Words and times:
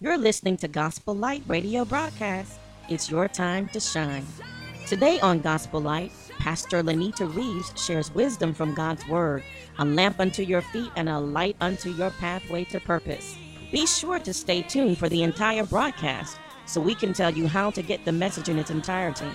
You're 0.00 0.16
listening 0.16 0.56
to 0.58 0.68
Gospel 0.68 1.12
Light 1.12 1.42
Radio 1.48 1.84
broadcast. 1.84 2.60
It's 2.88 3.10
your 3.10 3.26
time 3.26 3.66
to 3.70 3.80
shine. 3.80 4.24
Today 4.86 5.18
on 5.18 5.40
Gospel 5.40 5.80
Light, 5.80 6.12
Pastor 6.38 6.84
Lenita 6.84 7.26
Reeves 7.34 7.72
shares 7.74 8.14
wisdom 8.14 8.54
from 8.54 8.76
God's 8.76 9.04
Word, 9.08 9.42
a 9.76 9.84
lamp 9.84 10.20
unto 10.20 10.44
your 10.44 10.62
feet 10.62 10.92
and 10.94 11.08
a 11.08 11.18
light 11.18 11.56
unto 11.60 11.90
your 11.90 12.10
pathway 12.10 12.62
to 12.66 12.78
purpose. 12.78 13.36
Be 13.72 13.88
sure 13.88 14.20
to 14.20 14.32
stay 14.32 14.62
tuned 14.62 14.98
for 14.98 15.08
the 15.08 15.24
entire 15.24 15.64
broadcast 15.64 16.38
so 16.64 16.80
we 16.80 16.94
can 16.94 17.12
tell 17.12 17.32
you 17.32 17.48
how 17.48 17.72
to 17.72 17.82
get 17.82 18.04
the 18.04 18.12
message 18.12 18.48
in 18.48 18.60
its 18.60 18.70
entirety. 18.70 19.26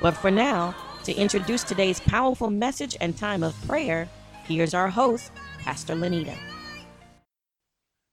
But 0.00 0.12
for 0.12 0.30
now, 0.30 0.76
to 1.02 1.12
introduce 1.12 1.64
today's 1.64 1.98
powerful 1.98 2.48
message 2.48 2.96
and 3.00 3.16
time 3.16 3.42
of 3.42 3.60
prayer, 3.66 4.08
here's 4.44 4.72
our 4.72 4.88
host, 4.88 5.32
Pastor 5.58 5.96
Lenita. 5.96 6.38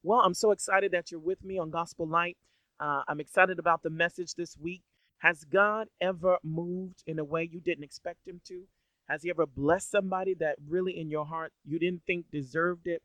Well, 0.01 0.21
I'm 0.21 0.33
so 0.33 0.51
excited 0.51 0.93
that 0.93 1.11
you're 1.11 1.19
with 1.19 1.43
me 1.43 1.57
on 1.57 1.71
Gospel 1.71 2.07
Light. 2.07 2.37
Uh, 2.79 3.01
I'm 3.09 3.19
excited 3.19 3.59
about 3.59 3.83
the 3.83 3.89
message 3.89 4.33
this 4.35 4.55
week. 4.57 4.81
Has 5.17 5.43
God 5.43 5.87
ever 5.99 6.37
moved 6.41 7.03
in 7.05 7.19
a 7.19 7.25
way 7.25 7.49
you 7.51 7.59
didn't 7.59 7.83
expect 7.83 8.25
Him 8.25 8.39
to? 8.47 8.63
Has 9.09 9.23
He 9.23 9.29
ever 9.29 9.45
blessed 9.45 9.91
somebody 9.91 10.33
that 10.35 10.55
really 10.65 10.97
in 10.97 11.09
your 11.09 11.25
heart 11.25 11.51
you 11.65 11.79
didn't 11.79 12.03
think 12.07 12.27
deserved 12.31 12.87
it? 12.87 13.01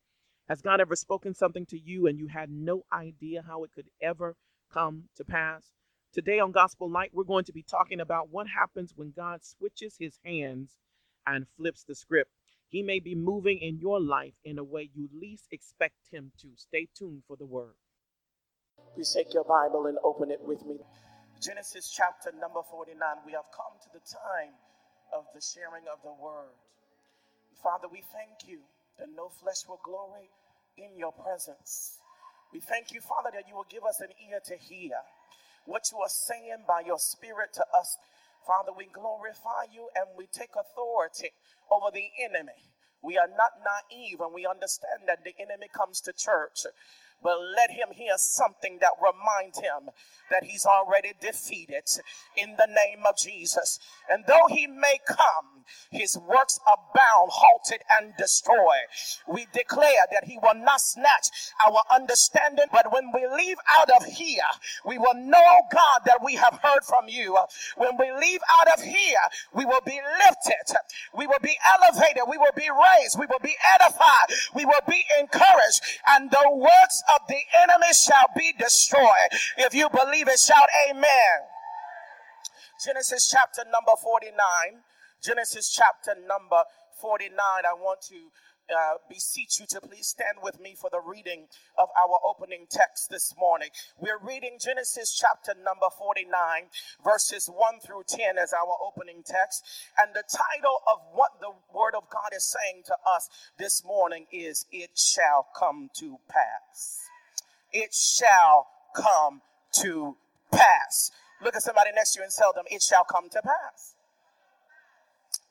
Has 0.48 0.62
God 0.62 0.80
ever 0.80 0.94
spoken 0.94 1.34
something 1.34 1.66
to 1.66 1.80
you 1.80 2.06
and 2.06 2.16
you 2.16 2.28
had 2.28 2.48
no 2.48 2.84
idea 2.92 3.42
how 3.44 3.64
it 3.64 3.72
could 3.74 3.88
ever 4.00 4.36
come 4.72 5.04
to 5.16 5.24
pass? 5.24 5.72
Today 6.12 6.38
on 6.38 6.52
Gospel 6.52 6.88
Light, 6.88 7.10
we're 7.12 7.24
going 7.24 7.44
to 7.46 7.52
be 7.52 7.64
talking 7.64 7.98
about 7.98 8.30
what 8.30 8.46
happens 8.46 8.92
when 8.94 9.10
God 9.10 9.44
switches 9.44 9.96
His 9.98 10.20
hands 10.24 10.76
and 11.26 11.46
flips 11.56 11.82
the 11.82 11.96
script. 11.96 12.30
He 12.74 12.82
may 12.82 12.98
be 12.98 13.14
moving 13.14 13.62
in 13.62 13.78
your 13.78 14.02
life 14.02 14.34
in 14.42 14.58
a 14.58 14.64
way 14.66 14.90
you 14.92 15.06
least 15.14 15.46
expect 15.52 16.10
him 16.10 16.32
to. 16.42 16.48
Stay 16.56 16.88
tuned 16.90 17.22
for 17.22 17.36
the 17.36 17.46
word. 17.46 17.78
Please 18.96 19.14
take 19.14 19.32
your 19.32 19.46
Bible 19.46 19.86
and 19.86 19.96
open 20.02 20.32
it 20.32 20.42
with 20.42 20.58
me. 20.66 20.82
Genesis 21.40 21.86
chapter 21.94 22.34
number 22.34 22.66
49. 22.66 22.98
We 23.24 23.30
have 23.38 23.46
come 23.54 23.78
to 23.78 23.90
the 23.94 24.02
time 24.02 24.58
of 25.14 25.22
the 25.30 25.38
sharing 25.38 25.86
of 25.86 26.02
the 26.02 26.18
word. 26.18 26.58
Father, 27.62 27.86
we 27.86 28.02
thank 28.10 28.50
you 28.50 28.58
that 28.98 29.06
no 29.14 29.28
flesh 29.28 29.62
will 29.70 29.78
glory 29.86 30.26
in 30.76 30.98
your 30.98 31.12
presence. 31.12 32.02
We 32.52 32.58
thank 32.58 32.90
you, 32.90 32.98
Father, 32.98 33.30
that 33.38 33.46
you 33.46 33.54
will 33.54 33.70
give 33.70 33.84
us 33.86 34.02
an 34.02 34.10
ear 34.18 34.42
to 34.50 34.56
hear 34.58 34.98
what 35.66 35.86
you 35.92 35.98
are 36.02 36.10
saying 36.10 36.66
by 36.66 36.82
your 36.84 36.98
spirit 36.98 37.54
to 37.54 37.64
us. 37.70 37.98
Father, 38.42 38.72
we 38.76 38.90
glorify 38.92 39.70
you 39.72 39.88
and 39.94 40.10
we 40.18 40.26
take 40.26 40.52
authority 40.58 41.30
over 41.74 41.90
the 41.92 42.08
enemy. 42.22 42.70
We 43.02 43.18
are 43.18 43.28
not 43.28 43.60
naive 43.60 44.20
and 44.20 44.32
we 44.34 44.46
understand 44.46 45.04
that 45.06 45.24
the 45.24 45.34
enemy 45.38 45.68
comes 45.74 46.00
to 46.02 46.12
church 46.12 46.66
but 47.24 47.38
let 47.56 47.70
him 47.70 47.88
hear 47.92 48.12
something 48.16 48.78
that 48.82 48.92
reminds 49.00 49.58
him 49.58 49.90
that 50.30 50.44
he's 50.44 50.66
already 50.66 51.12
defeated 51.20 51.88
in 52.36 52.54
the 52.56 52.66
name 52.66 53.04
of 53.08 53.16
Jesus. 53.16 53.78
And 54.10 54.24
though 54.28 54.46
he 54.48 54.66
may 54.66 54.98
come, 55.08 55.64
his 55.90 56.18
works 56.18 56.58
abound, 56.66 57.30
halted, 57.32 57.80
and 57.98 58.12
destroyed. 58.18 58.88
We 59.26 59.46
declare 59.52 60.04
that 60.12 60.24
he 60.24 60.38
will 60.42 60.54
not 60.54 60.80
snatch 60.80 61.28
our 61.66 61.82
understanding, 61.90 62.66
but 62.72 62.92
when 62.92 63.10
we 63.14 63.26
leave 63.26 63.56
out 63.68 63.90
of 63.90 64.04
here, 64.04 64.50
we 64.84 64.98
will 64.98 65.14
know, 65.14 65.62
God, 65.72 66.00
that 66.06 66.22
we 66.22 66.34
have 66.34 66.58
heard 66.62 66.84
from 66.84 67.08
you. 67.08 67.36
When 67.76 67.96
we 67.98 68.12
leave 68.12 68.40
out 68.60 68.78
of 68.78 68.84
here, 68.84 69.24
we 69.54 69.64
will 69.64 69.82
be 69.86 70.00
lifted, 70.26 70.76
we 71.16 71.26
will 71.26 71.42
be 71.42 71.56
elevated, 71.80 72.22
we 72.28 72.38
will 72.38 72.54
be 72.56 72.68
raised, 72.68 73.18
we 73.18 73.26
will 73.26 73.42
be 73.42 73.54
edified, 73.74 74.28
we 74.54 74.64
will 74.64 74.84
be 74.88 75.02
encouraged, 75.18 75.80
and 76.08 76.30
the 76.30 76.50
works 76.52 77.02
of 77.13 77.13
the 77.28 77.40
enemy 77.62 77.92
shall 77.92 78.28
be 78.36 78.52
destroyed. 78.58 79.30
If 79.58 79.74
you 79.74 79.88
believe 79.90 80.28
it, 80.28 80.38
shout 80.38 80.68
amen. 80.90 81.38
Genesis 82.84 83.28
chapter 83.30 83.62
number 83.70 83.92
49. 84.02 84.34
Genesis 85.22 85.70
chapter 85.72 86.14
number 86.20 86.64
49. 87.00 87.32
I 87.38 87.74
want 87.74 88.02
to 88.08 88.30
uh, 88.68 88.96
beseech 89.08 89.60
you 89.60 89.66
to 89.68 89.80
please 89.80 90.08
stand 90.08 90.38
with 90.42 90.60
me 90.60 90.74
for 90.74 90.90
the 90.90 91.00
reading 91.00 91.46
of 91.78 91.88
our 92.00 92.18
opening 92.24 92.66
text 92.70 93.08
this 93.10 93.34
morning. 93.38 93.68
We're 93.98 94.18
reading 94.18 94.58
Genesis 94.60 95.14
chapter 95.14 95.58
number 95.58 95.86
49, 95.96 96.28
verses 97.04 97.48
1 97.52 97.80
through 97.80 98.04
10 98.08 98.38
as 98.38 98.52
our 98.52 98.76
opening 98.84 99.22
text. 99.24 99.62
And 99.98 100.14
the 100.14 100.24
title 100.28 100.80
of 100.90 101.00
what 101.12 101.40
the 101.40 101.52
Word 101.74 101.94
of 101.94 102.08
God 102.10 102.32
is 102.34 102.44
saying 102.44 102.82
to 102.86 102.96
us 103.08 103.28
this 103.58 103.84
morning 103.84 104.26
is 104.32 104.66
It 104.72 104.90
Shall 104.96 105.46
Come 105.56 105.90
to 105.98 106.18
Pass. 106.28 107.13
It 107.74 107.92
shall 107.92 108.68
come 108.96 109.42
to 109.82 110.16
pass. 110.52 111.10
Look 111.42 111.56
at 111.56 111.62
somebody 111.62 111.90
next 111.94 112.12
to 112.12 112.20
you 112.20 112.24
and 112.24 112.32
tell 112.32 112.52
them, 112.54 112.64
It 112.70 112.82
shall 112.82 113.04
come 113.04 113.28
to 113.30 113.42
pass 113.42 113.94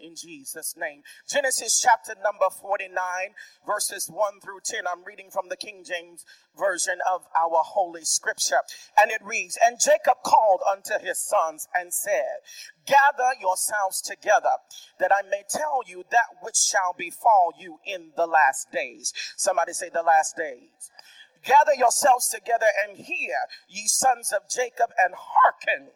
in 0.03 0.15
Jesus' 0.15 0.75
name. 0.77 1.01
Genesis 1.29 1.79
chapter 1.81 2.13
number 2.21 2.45
49, 2.49 2.91
verses 3.65 4.09
1 4.11 4.39
through 4.41 4.59
10. 4.63 4.83
I'm 4.91 5.03
reading 5.03 5.29
from 5.31 5.49
the 5.49 5.55
King 5.55 5.83
James 5.85 6.25
Version 6.57 6.99
of 7.11 7.21
our 7.35 7.63
Holy 7.63 8.03
Scripture. 8.03 8.61
And 8.99 9.11
it 9.11 9.21
reads, 9.23 9.57
And 9.65 9.79
Jacob 9.79 10.23
called 10.23 10.61
unto 10.69 11.03
his 11.03 11.19
sons 11.19 11.67
and 11.73 11.93
said, 11.93 12.43
Gather 12.85 13.31
yourselves 13.39 14.01
together, 14.01 14.59
that 14.99 15.11
I 15.11 15.27
may 15.27 15.43
tell 15.49 15.81
you 15.87 16.03
that 16.11 16.27
which 16.41 16.57
shall 16.57 16.93
befall 16.97 17.53
you 17.57 17.79
in 17.85 18.11
the 18.17 18.27
last 18.27 18.71
days. 18.71 19.13
Somebody 19.37 19.73
say, 19.73 19.89
The 19.89 20.03
last 20.03 20.35
days. 20.35 20.91
Gather 21.43 21.73
yourselves 21.77 22.29
together 22.29 22.67
and 22.83 22.97
hear, 22.97 23.35
ye 23.67 23.87
sons 23.87 24.31
of 24.31 24.49
Jacob, 24.49 24.91
and 24.97 25.13
hearken 25.17 25.91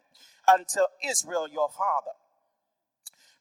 unto 0.48 0.82
Israel 1.04 1.48
your 1.48 1.70
father. 1.70 2.12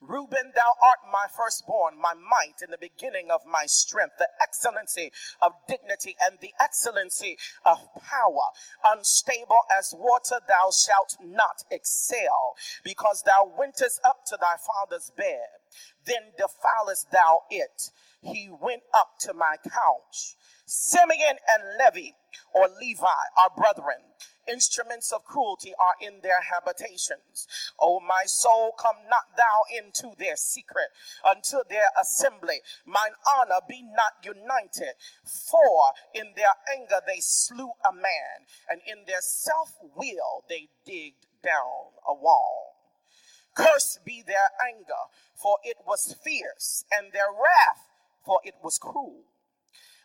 Reuben, 0.01 0.53
thou 0.55 0.75
art 0.83 0.99
my 1.11 1.27
firstborn, 1.35 1.99
my 1.99 2.13
might, 2.13 2.63
in 2.63 2.71
the 2.71 2.79
beginning 2.79 3.31
of 3.31 3.41
my 3.47 3.65
strength, 3.67 4.15
the 4.19 4.29
excellency 4.43 5.11
of 5.41 5.53
dignity 5.67 6.15
and 6.21 6.39
the 6.41 6.53
excellency 6.61 7.39
of 7.65 7.79
power. 7.95 8.53
Unstable 8.85 9.63
as 9.77 9.95
water, 9.97 10.39
thou 10.47 10.71
shalt 10.71 11.17
not 11.21 11.65
excel, 11.71 12.57
because 12.85 13.23
thou 13.23 13.51
wentest 13.59 14.01
up 14.05 14.25
to 14.27 14.37
thy 14.39 14.57
father's 14.61 15.11
bed. 15.17 15.49
Then 16.05 16.33
defilest 16.37 17.11
thou 17.11 17.43
it. 17.51 17.91
He 18.33 18.49
went 18.51 18.83
up 18.95 19.19
to 19.21 19.35
my 19.35 19.57
couch. 19.63 20.37
Simeon 20.67 21.37
and 21.49 21.63
Levi, 21.79 22.11
or 22.55 22.69
Levi, 22.81 23.07
are 23.39 23.51
brethren 23.57 24.03
instruments 24.49 25.13
of 25.13 25.25
cruelty 25.25 25.73
are 25.79 25.95
in 26.01 26.21
their 26.23 26.41
habitations. 26.41 27.47
O 27.79 28.01
my 28.01 28.25
soul, 28.27 28.73
come 28.79 28.97
not 29.09 29.37
thou 29.37 29.63
into 29.77 30.15
their 30.19 30.37
secret, 30.37 30.89
unto 31.29 31.59
their 31.69 31.91
assembly. 32.01 32.61
Mine 32.87 33.15
honor 33.37 33.61
be 33.69 33.83
not 33.83 34.25
united. 34.25 34.95
For 35.25 35.93
in 36.15 36.33
their 36.37 36.55
anger 36.73 37.01
they 37.07 37.21
slew 37.21 37.73
a 37.89 37.93
man, 37.93 38.47
and 38.69 38.81
in 38.87 39.05
their 39.07 39.21
self 39.21 39.75
will 39.95 40.45
they 40.49 40.69
digged 40.85 41.27
down 41.43 41.95
a 42.07 42.15
wall. 42.15 42.75
Cursed 43.55 44.05
be 44.05 44.23
their 44.27 44.51
anger, 44.63 45.09
for 45.35 45.57
it 45.65 45.79
was 45.87 46.15
fierce, 46.23 46.85
and 46.93 47.13
their 47.13 47.31
wrath, 47.31 47.89
for 48.27 48.41
it 48.45 48.55
was 48.63 48.77
cruel. 48.77 49.23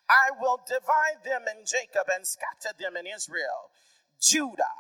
I 0.08 0.30
will 0.40 0.60
divide 0.68 1.26
them 1.26 1.46
in 1.50 1.66
Jacob 1.66 2.08
and 2.14 2.26
scatter 2.28 2.76
them 2.78 2.96
in 2.96 3.08
Israel. 3.08 3.72
Judah, 4.22 4.78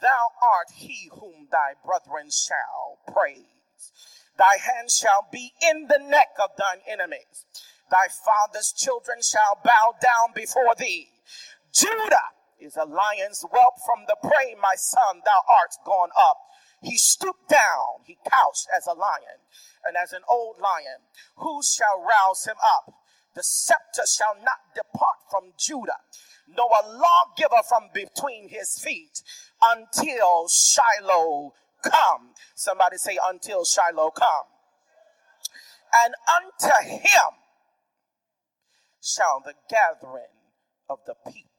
thou 0.00 0.28
art 0.40 0.70
he 0.76 1.10
whom 1.12 1.48
thy 1.50 1.74
brethren 1.84 2.30
shall 2.30 2.98
praise. 3.12 3.44
Thy 4.38 4.56
hand 4.56 4.90
shall 4.90 5.26
be 5.32 5.52
in 5.60 5.88
the 5.88 5.98
neck 5.98 6.28
of 6.42 6.50
thine 6.56 6.80
enemies. 6.86 7.44
Thy 7.90 8.06
father's 8.08 8.72
children 8.72 9.18
shall 9.22 9.58
bow 9.64 9.94
down 10.00 10.32
before 10.34 10.74
thee. 10.78 11.08
Judah 11.72 12.30
is 12.60 12.76
a 12.76 12.84
lion's 12.84 13.42
whelp 13.42 13.74
from 13.84 14.04
the 14.06 14.16
prey, 14.22 14.54
my 14.60 14.74
son, 14.76 15.22
thou 15.24 15.40
art 15.48 15.74
gone 15.84 16.10
up. 16.16 16.38
He 16.82 16.96
stooped 16.96 17.48
down, 17.48 18.04
he 18.04 18.16
couched 18.28 18.68
as 18.74 18.86
a 18.86 18.94
lion, 18.94 19.44
and 19.84 19.96
as 19.96 20.12
an 20.12 20.22
old 20.28 20.56
lion. 20.60 21.04
Who 21.36 21.62
shall 21.62 22.00
rouse 22.00 22.46
him 22.46 22.56
up? 22.64 22.94
The 23.34 23.42
scepter 23.42 24.02
shall 24.06 24.34
not 24.34 24.74
depart 24.74 25.18
from 25.30 25.52
Judah 25.58 26.00
nor 26.56 26.68
a 26.82 26.86
lawgiver 26.86 27.62
from 27.68 27.88
between 27.94 28.48
his 28.48 28.78
feet 28.78 29.22
until 29.62 30.48
Shiloh 30.48 31.52
come. 31.82 32.34
Somebody 32.54 32.96
say, 32.96 33.18
until 33.28 33.64
Shiloh 33.64 34.10
come. 34.10 34.46
And 35.94 36.14
unto 36.28 36.88
him 36.88 37.34
shall 39.00 39.42
the 39.44 39.54
gathering 39.68 40.36
of 40.88 40.98
the 41.06 41.14
people. 41.26 41.49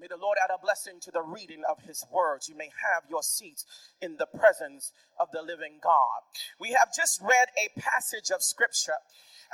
May 0.00 0.06
the 0.06 0.16
Lord 0.16 0.38
add 0.42 0.54
a 0.54 0.58
blessing 0.62 1.00
to 1.02 1.10
the 1.10 1.22
reading 1.22 1.62
of 1.68 1.82
his 1.82 2.04
words. 2.12 2.48
You 2.48 2.56
may 2.56 2.70
have 2.94 3.02
your 3.10 3.22
seats 3.22 3.66
in 4.00 4.16
the 4.16 4.26
presence 4.26 4.92
of 5.18 5.28
the 5.32 5.42
living 5.42 5.80
God. 5.82 6.22
We 6.60 6.70
have 6.70 6.94
just 6.94 7.20
read 7.20 7.48
a 7.58 7.80
passage 7.80 8.30
of 8.30 8.40
scripture 8.42 9.02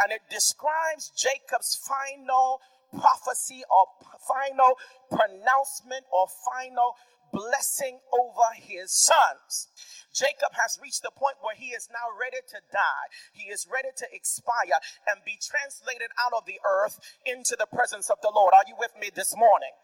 and 0.02 0.12
it 0.12 0.20
describes 0.28 1.12
Jacob's 1.16 1.76
final 1.76 2.60
prophecy 2.92 3.62
or 3.70 3.86
final 4.28 4.76
pronouncement 5.08 6.04
or 6.12 6.26
final 6.28 6.92
blessing 7.32 7.98
over 8.12 8.54
his 8.54 8.92
sons. 8.92 9.68
Jacob 10.14 10.54
has 10.54 10.78
reached 10.78 11.02
the 11.02 11.10
point 11.10 11.42
where 11.42 11.58
he 11.58 11.74
is 11.74 11.90
now 11.90 12.06
ready 12.14 12.38
to 12.46 12.62
die. 12.70 13.06
He 13.34 13.50
is 13.50 13.66
ready 13.66 13.90
to 13.98 14.06
expire 14.14 14.78
and 15.10 15.18
be 15.26 15.34
translated 15.42 16.14
out 16.14 16.32
of 16.32 16.46
the 16.46 16.62
earth 16.62 17.02
into 17.26 17.58
the 17.58 17.66
presence 17.66 18.08
of 18.10 18.22
the 18.22 18.30
Lord. 18.30 18.54
Are 18.54 18.62
you 18.66 18.78
with 18.78 18.94
me 18.94 19.10
this 19.10 19.34
morning? 19.36 19.74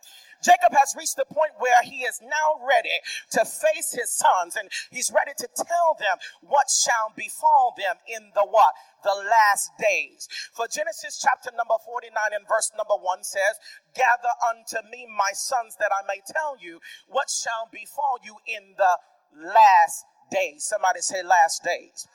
Jacob 0.43 0.73
has 0.73 0.95
reached 0.97 1.17
the 1.17 1.29
point 1.29 1.53
where 1.59 1.83
he 1.83 2.07
is 2.07 2.23
now 2.23 2.57
ready 2.63 2.97
to 3.35 3.45
face 3.45 3.93
his 3.93 4.09
sons 4.09 4.57
and 4.57 4.71
he's 4.91 5.13
ready 5.13 5.35
to 5.37 5.49
tell 5.53 5.99
them 5.99 6.17
what 6.41 6.71
shall 6.71 7.13
befall 7.13 7.75
them 7.77 7.99
in 8.09 8.31
the 8.33 8.47
what? 8.47 8.73
The 9.03 9.17
last 9.19 9.75
days. 9.83 10.29
For 10.55 10.71
Genesis 10.71 11.21
chapter 11.21 11.51
number 11.57 11.77
49 11.85 12.15
and 12.33 12.47
verse 12.49 12.71
number 12.79 12.97
1 12.97 13.25
says, 13.25 13.59
Gather 13.99 14.33
unto 14.49 14.79
me 14.89 15.11
my 15.11 15.35
sons 15.35 15.77
that 15.81 15.91
I 15.91 16.07
may 16.07 16.23
tell 16.25 16.57
you 16.57 16.81
what 17.09 17.29
shall 17.29 17.69
befall 17.69 18.17
you 18.23 18.39
in 18.47 18.79
the 18.79 18.95
last 19.35 20.07
days. 20.31 20.65
Somebody 20.65 21.01
say 21.01 21.23
last 21.23 21.63
days. 21.63 22.07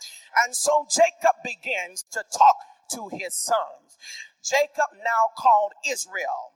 And 0.45 0.55
so 0.55 0.85
Jacob 0.89 1.41
begins 1.43 2.03
to 2.11 2.23
talk 2.31 2.57
to 2.91 3.09
his 3.15 3.33
sons. 3.35 3.97
Jacob 4.43 4.93
now 4.97 5.33
called 5.37 5.71
Israel. 5.87 6.53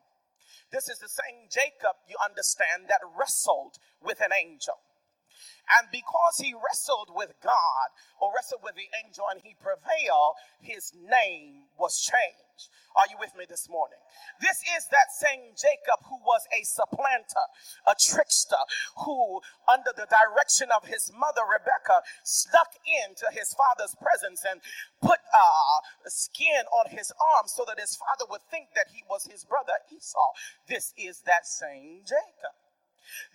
This 0.72 0.88
is 0.88 1.00
the 1.00 1.10
same 1.10 1.50
Jacob, 1.50 1.98
you 2.08 2.16
understand, 2.24 2.86
that 2.90 3.02
wrestled 3.18 3.78
with 4.02 4.22
an 4.22 4.30
angel. 4.32 4.78
And 5.78 5.90
because 5.92 6.38
he 6.38 6.54
wrestled 6.54 7.10
with 7.14 7.34
God 7.44 7.90
or 8.20 8.32
wrestled 8.36 8.62
with 8.64 8.76
the 8.76 8.90
angel 9.06 9.26
and 9.32 9.42
he 9.44 9.56
prevailed, 9.58 10.36
his 10.62 10.94
name 10.94 11.70
was 11.78 12.00
changed. 12.00 12.49
Are 12.96 13.08
you 13.10 13.18
with 13.20 13.36
me 13.38 13.46
this 13.48 13.70
morning? 13.70 14.00
This 14.42 14.60
is 14.76 14.88
that 14.92 15.14
same 15.16 15.56
Jacob 15.56 16.04
who 16.10 16.18
was 16.26 16.44
a 16.52 16.66
supplanter, 16.66 17.46
a 17.88 17.96
trickster, 17.96 18.64
who, 19.06 19.40
under 19.72 19.94
the 19.96 20.10
direction 20.10 20.70
of 20.76 20.88
his 20.90 21.12
mother 21.14 21.46
Rebecca, 21.48 22.04
snuck 22.24 22.76
into 22.84 23.30
his 23.32 23.54
father's 23.54 23.96
presence 23.96 24.44
and 24.44 24.60
put 25.02 25.20
uh, 25.32 25.80
skin 26.08 26.66
on 26.74 26.92
his 26.92 27.12
arm 27.38 27.48
so 27.48 27.64
that 27.68 27.80
his 27.80 27.96
father 27.96 28.26
would 28.30 28.44
think 28.50 28.76
that 28.76 28.92
he 28.92 29.04
was 29.10 29.26
his 29.30 29.46
brother 29.46 29.80
Esau. 29.94 30.32
This 30.68 30.94
is 30.98 31.22
that 31.26 31.46
same 31.46 32.02
Jacob. 32.04 32.56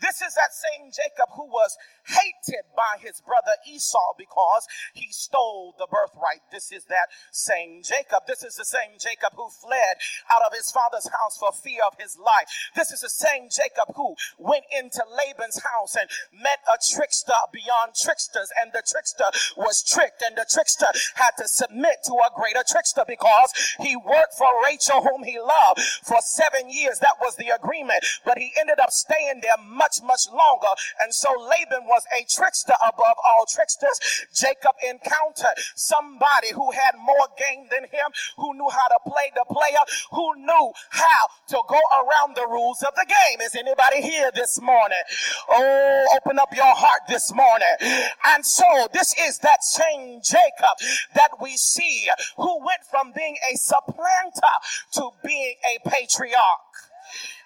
This 0.00 0.23
is 0.23 0.35
that 0.35 0.53
same 0.53 0.91
Jacob 0.91 1.31
who 1.35 1.47
was 1.47 1.76
hated 2.06 2.65
by 2.76 3.00
his 3.00 3.21
brother 3.21 3.56
Esau 3.67 4.15
because 4.19 4.67
he 4.93 5.09
stole 5.11 5.75
the 5.79 5.87
birthright. 5.87 6.44
This 6.53 6.73
is 6.73 6.85
that 6.87 7.09
same 7.32 7.82
Jacob. 7.82 8.26
This 8.26 8.43
is 8.43 8.56
the 8.56 8.65
same 8.65 9.00
Jacob 9.00 9.32
who 9.37 9.49
fled 9.49 9.97
out 10.31 10.43
of 10.47 10.53
his 10.56 10.71
father's 10.71 11.09
house 11.09 11.37
for 11.38 11.53
fear 11.53 11.81
of 11.87 11.97
his 11.99 12.19
life. 12.19 12.47
This 12.76 12.93
is 12.93 13.00
the 13.00 13.09
same 13.09 13.49
Jacob 13.49 13.94
who 13.97 14.15
went 14.38 14.65
into 14.76 15.03
Laban's 15.09 15.62
house 15.62 15.97
and 15.97 16.09
met 16.32 16.61
a 16.69 16.76
trickster 16.76 17.38
beyond 17.53 17.94
tricksters, 17.94 18.50
and 18.61 18.73
the 18.73 18.82
trickster 18.85 19.29
was 19.56 19.82
tricked, 19.82 20.23
and 20.23 20.37
the 20.37 20.47
trickster 20.49 20.88
had 21.15 21.32
to 21.38 21.49
submit 21.49 22.05
to 22.05 22.12
a 22.12 22.31
greater 22.35 22.62
trickster 22.67 23.05
because 23.06 23.53
he 23.81 23.97
worked 23.97 24.35
for 24.37 24.49
Rachel, 24.65 25.03
whom 25.03 25.25
he 25.25 25.38
loved, 25.38 25.81
for 26.05 26.21
seven 26.21 26.71
years. 26.71 26.99
That 26.99 27.17
was 27.21 27.37
the 27.37 27.55
agreement, 27.55 28.05
but 28.25 28.38
he 28.38 28.53
ended 28.61 28.79
up 28.81 28.91
staying 28.91 29.41
there 29.43 29.63
much, 29.66 30.02
much 30.02 30.28
longer. 30.31 30.72
And 31.00 31.12
so 31.14 31.28
Laban 31.38 31.87
was 31.87 32.02
a 32.12 32.25
trickster 32.28 32.75
above 32.87 33.16
all 33.26 33.46
tricksters. 33.49 34.26
Jacob 34.34 34.75
encountered 34.82 35.56
somebody 35.75 36.52
who 36.52 36.70
had 36.72 36.93
more 36.99 37.28
game 37.38 37.66
than 37.70 37.84
him, 37.84 38.11
who 38.37 38.55
knew 38.55 38.69
how 38.70 38.88
to 38.88 38.99
play 39.05 39.32
the 39.34 39.44
player, 39.49 39.84
who 40.12 40.34
knew 40.37 40.72
how 40.90 41.28
to 41.49 41.58
go 41.69 41.81
around 41.99 42.37
the 42.37 42.46
rules 42.49 42.82
of 42.82 42.94
the 42.94 43.06
game. 43.06 43.40
Is 43.40 43.55
anybody 43.55 44.02
here 44.02 44.31
this 44.34 44.61
morning? 44.61 45.02
Oh, 45.50 46.06
open 46.16 46.38
up 46.38 46.55
your 46.55 46.75
heart 46.75 47.02
this 47.08 47.32
morning. 47.34 48.02
And 48.25 48.44
so 48.44 48.88
this 48.93 49.14
is 49.20 49.38
that 49.38 49.62
same 49.64 50.20
Jacob 50.22 50.76
that 51.14 51.31
we 51.40 51.56
see 51.56 52.08
who 52.37 52.58
went 52.58 52.84
from 52.90 53.12
being 53.14 53.37
a 53.52 53.56
supplanter 53.56 54.55
to 54.93 55.11
being 55.25 55.55
a 55.64 55.88
patriarch. 55.88 56.84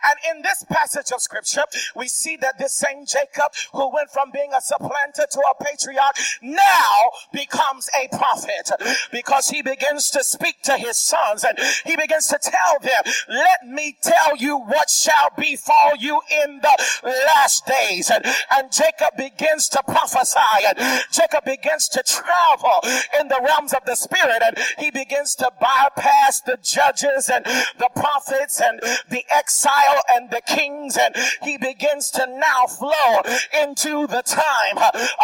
And 0.05 0.37
in 0.37 0.43
this 0.43 0.65
passage 0.71 1.13
of 1.13 1.21
scripture, 1.21 1.65
we 1.95 2.09
see 2.09 2.37
that 2.37 2.59
this 2.59 2.73
same 2.73 3.05
Jacob 3.07 3.53
who 3.73 3.93
went 3.93 4.11
from 4.11 4.31
being 4.31 4.51
a 4.57 4.61
supplanter 4.61 5.27
to 5.31 5.41
a 5.41 5.65
patriarch 5.65 6.17
now 6.43 7.11
becomes 7.33 7.89
a 8.01 8.09
prophet 8.17 8.71
because 9.13 9.49
he 9.49 9.63
begins 9.63 10.11
to 10.11 10.23
speak 10.23 10.63
to 10.63 10.77
his 10.77 10.97
sons 10.97 11.45
and 11.45 11.59
he 11.85 11.97
begins 11.97 12.27
to 12.29 12.39
tell 12.43 12.79
them, 12.81 13.13
let 13.29 13.67
me 13.67 13.97
tell 14.03 14.37
you 14.37 14.59
what 14.59 14.91
shall 14.91 15.31
befall 15.37 15.97
you 15.99 16.21
in 16.45 16.61
the 16.61 17.13
last 17.37 17.67
days. 17.67 18.11
And, 18.11 18.25
and 18.53 18.73
Jacob 18.73 19.17
begins 19.17 19.69
to 19.71 19.83
prophesy 19.87 20.39
and 20.67 21.03
Jacob 21.11 21.45
begins 21.45 21.89
to 21.89 22.03
travel 22.03 22.81
in 23.21 23.29
the 23.29 23.41
realms 23.43 23.73
of 23.73 23.85
the 23.85 23.95
spirit 23.95 24.43
and 24.45 24.57
he 24.79 24.91
begins 24.91 25.35
to 25.37 25.51
bypass 25.61 26.41
the 26.41 26.59
judges 26.63 27.31
and 27.33 27.45
the 27.79 27.89
prophets 27.95 28.61
and 28.61 28.81
the 29.11 29.25
exile 29.89 30.03
and 30.15 30.31
the 30.31 30.41
kings, 30.47 30.97
and 30.97 31.15
he 31.43 31.57
begins 31.59 32.11
to 32.11 32.27
now 32.27 32.67
flow 32.67 33.23
into 33.63 34.07
the 34.07 34.23
time 34.23 34.79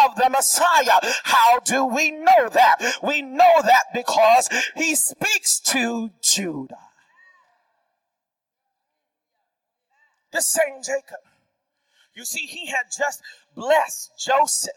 of 0.04 0.16
the 0.16 0.28
Messiah. 0.30 1.00
How 1.24 1.60
do 1.60 1.84
we 1.84 2.10
know 2.10 2.48
that? 2.52 2.76
We 3.02 3.22
know 3.22 3.62
that 3.62 3.84
because 3.94 4.48
he 4.76 4.94
speaks 4.94 5.60
to 5.60 6.10
Judah. 6.22 6.78
The 10.32 10.42
same 10.42 10.82
Jacob. 10.82 11.20
You 12.14 12.24
see, 12.24 12.46
he 12.46 12.66
had 12.66 12.86
just 12.96 13.22
blessed 13.54 14.12
Joseph 14.18 14.72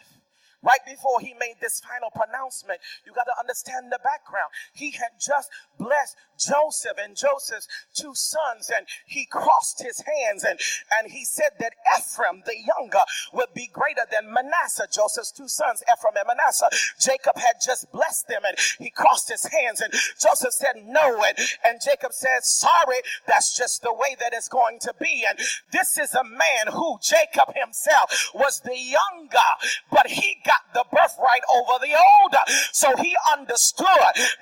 right 0.64 0.84
before 0.86 1.20
he 1.20 1.34
made 1.40 1.56
this 1.62 1.80
final 1.80 2.10
pronouncement. 2.12 2.80
You 3.06 3.14
got 3.14 3.26
to 3.26 3.40
understand 3.40 3.92
the 3.92 4.00
background. 4.04 4.52
He 4.74 4.92
had 4.92 5.20
just 5.20 5.50
blessed 5.78 6.16
Joseph 6.38 6.98
and 7.02 7.16
Joseph's 7.16 7.68
two 7.94 8.14
sons, 8.14 8.70
and 8.76 8.86
he 9.06 9.26
crossed 9.26 9.82
his 9.82 10.02
hands 10.02 10.44
and, 10.44 10.60
and 11.00 11.12
he 11.12 11.26
said 11.26 11.58
that 11.60 11.74
Ephraim, 11.98 12.44
the 12.46 12.56
younger, 12.56 13.02
would 13.34 13.54
be 13.54 13.68
greater 13.72 14.06
than 14.12 14.32
Manasseh, 14.32 14.88
Joseph's 14.92 15.32
two 15.32 15.48
sons, 15.48 15.84
Ephraim 15.92 16.16
and 16.18 16.28
Manasseh. 16.28 16.70
Jacob 17.00 17.38
had 17.38 17.56
just 17.64 17.92
blessed 17.92 18.28
them 18.28 18.42
and 18.48 18.58
he 18.80 18.90
crossed 18.90 19.30
his 19.30 19.46
hands, 19.46 19.82
and 19.82 19.94
Joseph 20.20 20.54
said, 20.54 20.76
No. 20.86 21.24
And, 21.24 21.38
and 21.66 21.82
Jacob 21.84 22.14
said, 22.14 22.44
Sorry, 22.44 22.98
that's 23.28 23.56
just 23.56 23.82
the 23.82 23.94
way 23.94 24.16
that 24.20 24.34
it's 24.34 24.48
going 24.48 24.80
to 24.82 24.94
be. 25.00 25.24
And 25.28 25.40
this 25.72 25.98
is 25.98 26.14
a 26.14 26.24
man 26.24 26.74
who, 26.74 26.98
Jacob 27.02 27.54
himself, 27.56 28.32
was 28.34 28.62
the 28.62 28.78
younger, 28.78 29.50
but 29.92 30.08
he 30.08 30.38
got 30.48 30.64
the 30.74 30.86
birthright 30.92 31.44
over 31.54 31.78
the 31.84 31.94
older. 32.24 32.40
So 32.72 32.96
he 32.98 33.16
understood 33.38 33.88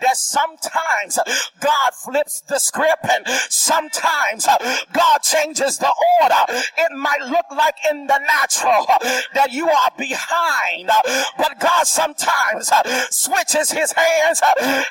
that 0.01 0.17
sometimes 0.17 1.19
God 1.59 1.93
flips 1.93 2.41
the 2.41 2.59
script 2.59 3.05
and 3.09 3.25
sometimes 3.49 4.47
God 4.93 5.17
changes 5.23 5.77
the 5.79 5.91
order. 6.21 6.43
It 6.77 6.91
might 6.95 7.21
look 7.21 7.45
like 7.51 7.75
in 7.89 8.07
the 8.07 8.19
natural 8.19 8.85
that 9.33 9.51
you 9.51 9.67
are 9.67 9.91
behind, 9.97 10.89
but 11.37 11.59
God 11.59 11.87
sometimes 11.87 12.71
switches 13.09 13.71
his 13.71 13.91
hands 13.91 14.41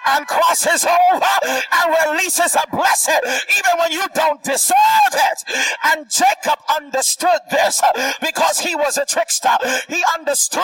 and 0.06 0.26
crosses 0.26 0.84
over 0.84 1.34
and 1.44 1.94
releases 2.10 2.56
a 2.56 2.64
blessing 2.70 3.20
even 3.56 3.78
when 3.78 3.92
you 3.92 4.04
don't 4.14 4.42
deserve 4.42 4.74
it. 5.12 5.44
And 5.84 6.10
Jacob 6.10 6.58
understood 6.74 7.40
this 7.50 7.80
because 8.20 8.58
he 8.58 8.74
was 8.74 8.98
a 8.98 9.04
trickster. 9.04 9.56
He 9.88 10.02
understood 10.14 10.62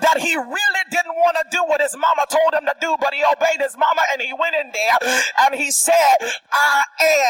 that 0.00 0.18
he 0.18 0.36
really 0.36 0.84
didn't 0.90 1.14
want 1.14 1.36
to 1.36 1.44
do 1.50 1.62
what 1.64 1.80
his 1.80 1.96
mama 1.96 2.26
told 2.28 2.54
him 2.54 2.66
to 2.66 2.74
do, 2.80 2.96
but 3.00 3.14
he 3.14 3.22
obeyed 3.24 3.60
his 3.60 3.76
mama 3.76 4.02
and 4.12 4.20
he 4.22 4.32
went 4.32 4.54
in 4.54 4.70
there 4.72 4.98
and 5.46 5.54
he 5.54 5.70
said, 5.70 6.16
I 6.52 6.84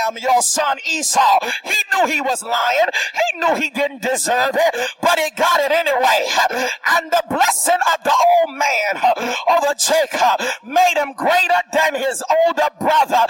am 0.07 0.19
your 0.19 0.43
son 0.43 0.79
Esau. 0.87 1.39
He 1.65 1.77
knew 1.93 2.07
he 2.07 2.21
was 2.21 2.43
lying. 2.43 2.89
He 3.15 3.39
knew 3.39 3.55
he 3.55 3.71
didn't 3.71 4.03
deserve 4.03 4.55
it, 4.55 4.89
but 5.01 5.19
he 5.19 5.31
got 5.31 5.61
it 5.61 5.73
anyway. 5.73 6.27
And 6.91 7.11
the 7.11 7.23
blessing 7.29 7.79
of 7.93 8.05
the 8.05 8.15
old 8.15 8.57
man 8.57 9.15
over 9.51 9.75
Jacob 9.75 10.41
made 10.65 10.97
him 10.97 11.13
greater 11.15 11.63
than 11.73 11.95
his 11.95 12.23
older 12.47 12.69
brother 12.81 13.27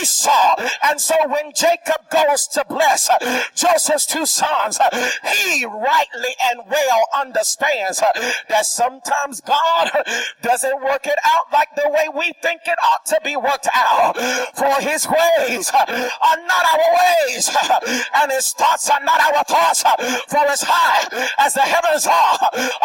Esau. 0.00 0.56
And 0.84 1.00
so 1.00 1.14
when 1.28 1.52
Jacob 1.54 2.08
goes 2.10 2.46
to 2.48 2.64
bless 2.68 3.08
Joseph's 3.54 4.06
two 4.06 4.26
sons, 4.26 4.78
he 5.24 5.64
rightly 5.64 6.34
and 6.50 6.60
well 6.68 7.02
understands 7.14 8.02
that 8.48 8.66
sometimes 8.66 9.40
God 9.40 9.90
doesn't 10.42 10.82
work 10.82 11.06
it 11.06 11.18
out 11.24 11.52
like 11.52 11.68
the 11.76 11.88
way 11.90 12.08
we 12.14 12.32
think 12.42 12.60
it 12.66 12.78
ought 12.92 13.04
to 13.06 13.20
be 13.24 13.36
worked 13.36 13.68
out. 13.74 14.16
For 14.54 14.80
his 14.80 15.06
ways 15.08 15.70
are 15.70 16.38
not 16.46 16.64
our 16.72 16.88
ways, 17.28 17.50
and 18.16 18.32
his 18.32 18.52
thoughts 18.52 18.88
are 18.90 19.02
not 19.04 19.20
our 19.20 19.44
thoughts. 19.44 19.82
For 20.28 20.38
as 20.38 20.62
high 20.62 21.28
as 21.38 21.54
the 21.54 21.60
heavens 21.60 22.06
are 22.06 22.38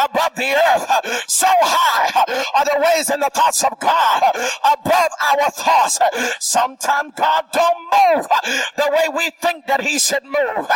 above 0.06 0.36
the 0.36 0.54
earth, 0.54 1.24
so 1.28 1.48
high 1.48 2.24
are 2.56 2.66
the 2.66 2.84
ways 2.86 3.10
and 3.10 3.22
the 3.22 3.32
thoughts 3.34 3.64
of 3.64 3.80
God 3.80 4.24
above 4.74 5.12
our 5.22 5.52
thoughts. 5.52 6.00
Sometimes 6.40 7.14
God 7.16 7.46
don't 7.52 7.80
move 7.92 8.28
the 8.78 8.90
way 8.92 9.08
we 9.16 9.32
think 9.42 9.66
that 9.68 9.82
He 9.82 10.00
should 10.00 10.24
move. 10.24 10.68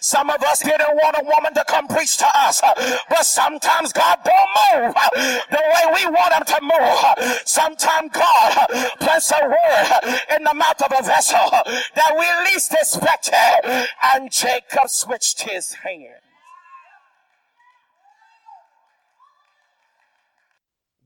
Some 0.00 0.30
of 0.30 0.42
us 0.42 0.60
didn't 0.60 0.94
want 1.02 1.16
a 1.16 1.24
woman 1.24 1.54
to 1.54 1.64
come 1.66 1.88
preach 1.88 2.16
to 2.18 2.26
us, 2.34 2.60
but 3.08 3.24
sometimes 3.24 3.92
God 3.92 4.18
don't 4.24 4.33
move 4.58 4.94
the 5.50 5.62
way 5.62 5.92
we 5.94 6.10
want 6.10 6.34
Him 6.34 6.44
to 6.44 6.60
move. 6.62 7.40
Sometimes 7.44 8.10
God 8.12 8.66
puts 9.00 9.30
a 9.32 9.46
word 9.46 10.14
in 10.36 10.44
the 10.44 10.54
mouth 10.54 10.80
of 10.82 10.92
a 10.98 11.02
vessel 11.02 11.50
that 11.94 12.14
we 12.18 12.52
least 12.52 12.72
expected, 12.72 13.86
and 14.14 14.30
Jacob 14.30 14.88
switched 14.88 15.42
his 15.42 15.72
hand. 15.72 16.20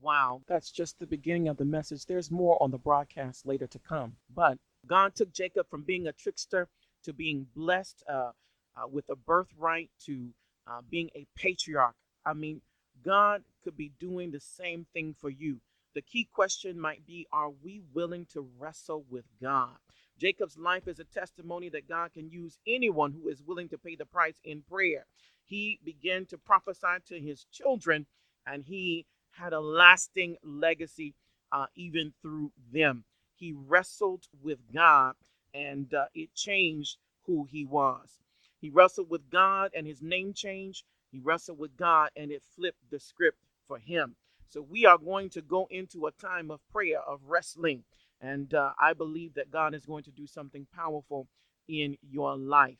Wow, 0.01 0.41
that's 0.47 0.71
just 0.71 0.97
the 0.99 1.07
beginning 1.07 1.49
of 1.49 1.57
the 1.57 1.65
message. 1.65 2.05
There's 2.05 2.31
more 2.31 2.61
on 2.63 2.71
the 2.71 2.77
broadcast 2.77 3.45
later 3.45 3.67
to 3.67 3.79
come. 3.79 4.15
But 4.33 4.57
God 4.87 5.13
took 5.13 5.33
Jacob 5.33 5.67
from 5.69 5.83
being 5.83 6.07
a 6.07 6.13
trickster 6.13 6.69
to 7.03 7.13
being 7.13 7.47
blessed 7.53 8.03
uh, 8.09 8.31
uh, 8.77 8.87
with 8.89 9.05
a 9.09 9.15
birthright 9.15 9.89
to 10.05 10.29
uh, 10.67 10.81
being 10.89 11.09
a 11.15 11.27
patriarch. 11.35 11.95
I 12.25 12.33
mean, 12.33 12.61
God 13.05 13.43
could 13.63 13.77
be 13.77 13.91
doing 13.99 14.31
the 14.31 14.39
same 14.39 14.87
thing 14.93 15.15
for 15.19 15.29
you. 15.29 15.59
The 15.95 16.01
key 16.03 16.27
question 16.33 16.79
might 16.79 17.05
be 17.07 17.27
Are 17.33 17.51
we 17.51 17.81
willing 17.93 18.27
to 18.33 18.47
wrestle 18.59 19.05
with 19.09 19.25
God? 19.41 19.77
Jacob's 20.19 20.57
life 20.57 20.87
is 20.87 20.99
a 20.99 21.05
testimony 21.05 21.69
that 21.69 21.89
God 21.89 22.13
can 22.13 22.29
use 22.31 22.59
anyone 22.67 23.13
who 23.13 23.29
is 23.29 23.43
willing 23.43 23.69
to 23.69 23.77
pay 23.77 23.95
the 23.95 24.05
price 24.05 24.39
in 24.43 24.63
prayer. 24.63 25.05
He 25.45 25.79
began 25.85 26.25
to 26.27 26.37
prophesy 26.37 26.87
to 27.07 27.19
his 27.19 27.45
children, 27.51 28.05
and 28.47 28.63
he 28.65 29.05
had 29.31 29.53
a 29.53 29.59
lasting 29.61 30.37
legacy 30.43 31.15
uh, 31.51 31.67
even 31.75 32.13
through 32.21 32.51
them. 32.73 33.05
He 33.35 33.53
wrestled 33.53 34.27
with 34.43 34.59
God 34.73 35.15
and 35.53 35.93
uh, 35.93 36.05
it 36.15 36.33
changed 36.35 36.97
who 37.25 37.47
he 37.51 37.65
was. 37.65 38.19
He 38.61 38.69
wrestled 38.71 39.09
with 39.09 39.29
God 39.31 39.71
and 39.75 39.87
his 39.87 40.01
name 40.01 40.33
changed. 40.33 40.85
He 41.11 41.19
wrestled 41.19 41.59
with 41.59 41.77
God 41.77 42.09
and 42.15 42.31
it 42.31 42.43
flipped 42.55 42.89
the 42.89 42.99
script 42.99 43.37
for 43.67 43.79
him. 43.79 44.15
So 44.47 44.61
we 44.61 44.85
are 44.85 44.97
going 44.97 45.29
to 45.31 45.41
go 45.41 45.67
into 45.69 46.07
a 46.07 46.11
time 46.11 46.51
of 46.51 46.59
prayer, 46.71 46.99
of 47.01 47.21
wrestling. 47.27 47.83
And 48.21 48.53
uh, 48.53 48.71
I 48.79 48.93
believe 48.93 49.35
that 49.35 49.51
God 49.51 49.73
is 49.73 49.85
going 49.85 50.03
to 50.03 50.11
do 50.11 50.27
something 50.27 50.67
powerful 50.75 51.27
in 51.67 51.97
your 52.01 52.35
life. 52.37 52.79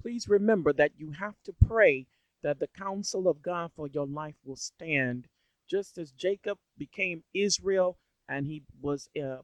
Please 0.00 0.28
remember 0.28 0.72
that 0.72 0.92
you 0.96 1.12
have 1.12 1.36
to 1.44 1.54
pray 1.66 2.06
that 2.42 2.58
the 2.58 2.68
counsel 2.68 3.28
of 3.28 3.42
God 3.42 3.72
for 3.74 3.88
your 3.88 4.06
life 4.06 4.36
will 4.44 4.56
stand 4.56 5.26
just 5.68 5.98
as 5.98 6.12
Jacob 6.12 6.58
became 6.76 7.24
Israel 7.34 7.96
and 8.28 8.46
he 8.46 8.62
was 8.80 9.08
uh, 9.20 9.38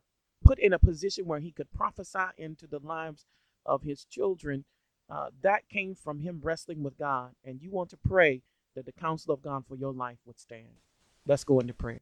put 0.45 0.59
in 0.59 0.73
a 0.73 0.79
position 0.79 1.27
where 1.27 1.41
he 1.41 1.50
could 1.53 1.73
prophesy 1.73 2.27
into 2.37 2.67
the 2.67 2.79
lives 2.79 3.25
of 3.67 3.83
his 3.83 4.05
children, 4.05 4.65
uh, 5.11 5.29
that 5.43 5.69
came 5.69 5.95
from 5.95 6.21
him 6.21 6.40
wrestling 6.43 6.83
with 6.83 6.99
God. 6.99 7.31
And 7.45 7.61
you 7.61 7.71
want 7.71 7.90
to 7.90 7.97
pray 7.97 8.43
that 8.76 8.87
the 8.87 8.93
counsel 8.93 9.35
of 9.35 9.43
God 9.43 9.64
for 9.69 9.76
your 9.76 9.93
life 9.93 10.19
would 10.25 10.38
stand. 10.38 10.79
Let's 11.26 11.45
go 11.45 11.59
into 11.61 11.75
prayer. 11.75 12.00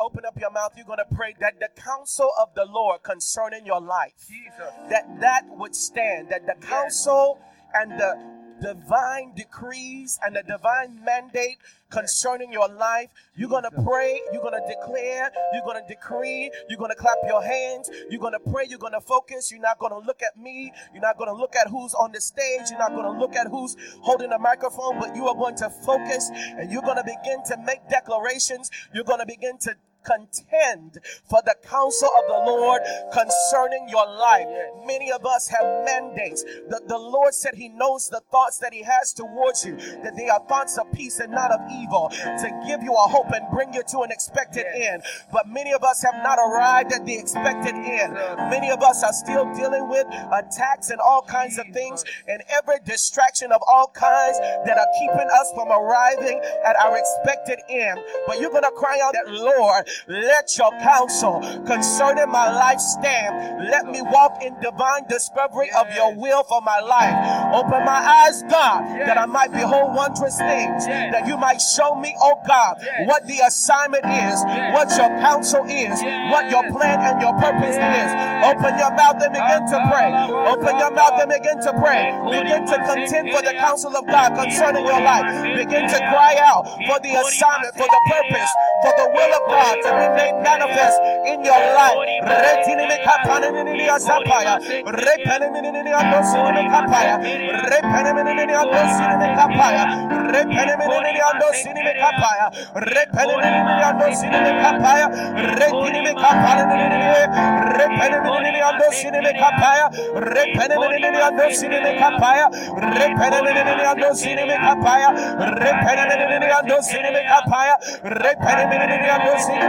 Open 0.00 0.24
up 0.26 0.38
your 0.40 0.50
mouth. 0.50 0.72
You're 0.76 0.86
going 0.86 0.98
to 0.98 1.14
pray 1.14 1.34
that 1.38 1.60
the 1.60 1.68
counsel 1.80 2.30
of 2.40 2.48
the 2.56 2.64
Lord 2.64 3.04
concerning 3.04 3.64
your 3.64 3.80
life, 3.80 4.14
Jesus. 4.26 4.72
that 4.90 5.20
that 5.20 5.44
would 5.50 5.76
stand. 5.76 6.30
That 6.30 6.46
the 6.46 6.54
counsel 6.66 7.38
and 7.72 7.92
the 7.92 8.35
divine 8.60 9.34
decrees 9.34 10.18
and 10.24 10.36
a 10.36 10.42
divine 10.42 11.02
mandate 11.04 11.58
concerning 11.90 12.52
your 12.52 12.68
life. 12.68 13.10
You're 13.36 13.48
going 13.48 13.64
to 13.64 13.82
pray, 13.82 14.20
you're 14.32 14.42
going 14.42 14.60
to 14.60 14.66
declare, 14.66 15.30
you're 15.52 15.62
going 15.62 15.82
to 15.82 15.88
decree, 15.88 16.50
you're 16.68 16.78
going 16.78 16.90
to 16.90 16.96
clap 16.96 17.18
your 17.26 17.42
hands, 17.42 17.90
you're 18.10 18.20
going 18.20 18.32
to 18.32 18.50
pray, 18.50 18.64
you're 18.68 18.78
going 18.78 18.92
to 18.92 19.00
focus. 19.00 19.50
You're 19.50 19.60
not 19.60 19.78
going 19.78 19.92
to 19.92 19.98
look 19.98 20.22
at 20.22 20.40
me, 20.40 20.72
you're 20.92 21.02
not 21.02 21.18
going 21.18 21.30
to 21.30 21.36
look 21.36 21.54
at 21.56 21.68
who's 21.68 21.94
on 21.94 22.12
the 22.12 22.20
stage, 22.20 22.70
you're 22.70 22.78
not 22.78 22.90
going 22.90 23.04
to 23.04 23.18
look 23.18 23.36
at 23.36 23.46
who's 23.48 23.76
holding 24.00 24.30
the 24.30 24.38
microphone, 24.38 24.98
but 24.98 25.14
you 25.14 25.26
are 25.26 25.34
going 25.34 25.56
to 25.56 25.70
focus 25.70 26.30
and 26.32 26.70
you're 26.70 26.82
going 26.82 26.96
to 26.96 27.04
begin 27.04 27.42
to 27.44 27.56
make 27.64 27.88
declarations. 27.88 28.70
You're 28.94 29.04
going 29.04 29.20
to 29.20 29.26
begin 29.26 29.58
to 29.58 29.76
contend 30.06 30.98
for 31.28 31.42
the 31.44 31.54
counsel 31.68 32.08
of 32.18 32.24
the 32.28 32.50
Lord 32.50 32.82
concerning 33.12 33.88
your 33.88 34.06
life. 34.06 34.46
Many 34.86 35.10
of 35.10 35.26
us 35.26 35.48
have 35.48 35.84
mandates. 35.84 36.42
The, 36.44 36.80
the 36.86 36.98
Lord 36.98 37.34
said 37.34 37.54
He 37.54 37.68
knows 37.68 38.08
the 38.08 38.22
thoughts 38.30 38.58
that 38.58 38.72
He 38.72 38.82
has 38.82 39.12
towards 39.12 39.64
you, 39.64 39.76
that 40.02 40.16
they 40.16 40.28
are 40.28 40.40
thoughts 40.48 40.78
of 40.78 40.90
peace 40.92 41.18
and 41.18 41.32
not 41.32 41.50
of 41.50 41.60
evil, 41.70 42.08
to 42.10 42.62
give 42.66 42.82
you 42.82 42.92
a 42.92 43.08
hope 43.08 43.30
and 43.32 43.44
bring 43.50 43.74
you 43.74 43.82
to 43.90 44.00
an 44.00 44.10
expected 44.10 44.66
end. 44.74 45.02
But 45.32 45.48
many 45.48 45.72
of 45.72 45.82
us 45.82 46.02
have 46.02 46.22
not 46.22 46.38
arrived 46.38 46.92
at 46.92 47.04
the 47.04 47.18
expected 47.18 47.74
end. 47.74 48.14
Many 48.50 48.70
of 48.70 48.82
us 48.82 49.02
are 49.02 49.12
still 49.12 49.52
dealing 49.54 49.88
with 49.88 50.06
attacks 50.32 50.90
and 50.90 51.00
all 51.00 51.22
kinds 51.22 51.58
of 51.58 51.66
things 51.72 52.04
and 52.28 52.42
every 52.48 52.76
distraction 52.84 53.52
of 53.52 53.60
all 53.66 53.88
kinds 53.88 54.38
that 54.38 54.78
are 54.78 54.88
keeping 54.98 55.28
us 55.40 55.52
from 55.54 55.68
arriving 55.68 56.40
at 56.64 56.76
our 56.76 56.96
expected 56.96 57.58
end. 57.68 58.00
But 58.26 58.40
you're 58.40 58.50
going 58.50 58.62
to 58.62 58.70
cry 58.70 58.98
out 59.02 59.14
that, 59.14 59.32
Lord, 59.32 59.88
let 60.08 60.56
your 60.58 60.70
counsel 60.82 61.40
concerning 61.66 62.30
my 62.30 62.50
life 62.52 62.80
stand. 62.80 63.68
Let 63.70 63.86
me 63.86 64.02
walk 64.02 64.42
in 64.42 64.58
divine 64.60 65.04
discovery 65.08 65.70
of 65.78 65.86
your 65.94 66.14
will 66.14 66.44
for 66.44 66.60
my 66.62 66.80
life. 66.80 67.14
Open 67.54 67.84
my 67.84 68.00
eyes, 68.24 68.42
God, 68.44 68.84
that 69.06 69.18
I 69.18 69.26
might 69.26 69.52
behold 69.52 69.94
wondrous 69.94 70.38
things, 70.38 70.86
that 70.86 71.26
you 71.26 71.36
might 71.36 71.58
show 71.58 71.94
me, 71.94 72.14
oh 72.20 72.40
God, 72.46 72.76
what 73.06 73.26
the 73.26 73.40
assignment 73.46 74.04
is, 74.04 74.42
what 74.74 74.90
your 74.96 75.08
counsel 75.20 75.64
is, 75.66 75.96
what 76.30 76.50
your 76.50 76.64
plan 76.70 77.00
and 77.00 77.20
your 77.20 77.34
purpose 77.40 77.76
is. 77.76 78.10
Open 78.46 78.78
your 78.78 78.92
mouth 78.94 79.18
and 79.22 79.32
begin 79.32 79.62
to 79.66 79.78
pray. 79.90 80.08
Open 80.52 80.78
your 80.78 80.92
mouth 80.92 81.16
and 81.20 81.30
begin 81.30 81.58
to 81.62 81.72
pray. 81.80 82.12
Begin 82.30 82.66
to 82.66 82.76
contend 82.84 83.32
for 83.32 83.42
the 83.42 83.54
counsel 83.58 83.96
of 83.96 84.06
God 84.06 84.34
concerning 84.36 84.84
your 84.84 85.00
life. 85.00 85.26
Begin 85.56 85.88
to 85.88 85.98
cry 86.10 86.36
out 86.40 86.66
for 86.86 86.98
the 87.00 87.14
assignment, 87.16 87.74
for 87.74 87.88
the 87.88 88.02
purpose, 88.06 88.50
for 88.82 88.92
the 88.96 89.08
will 89.10 89.32
of 89.34 89.44
God 89.48 89.76
be 89.94 90.06
made 90.16 90.36
manifest 90.42 90.98
in 91.26 91.44
your 91.44 91.60
life. 91.74 92.06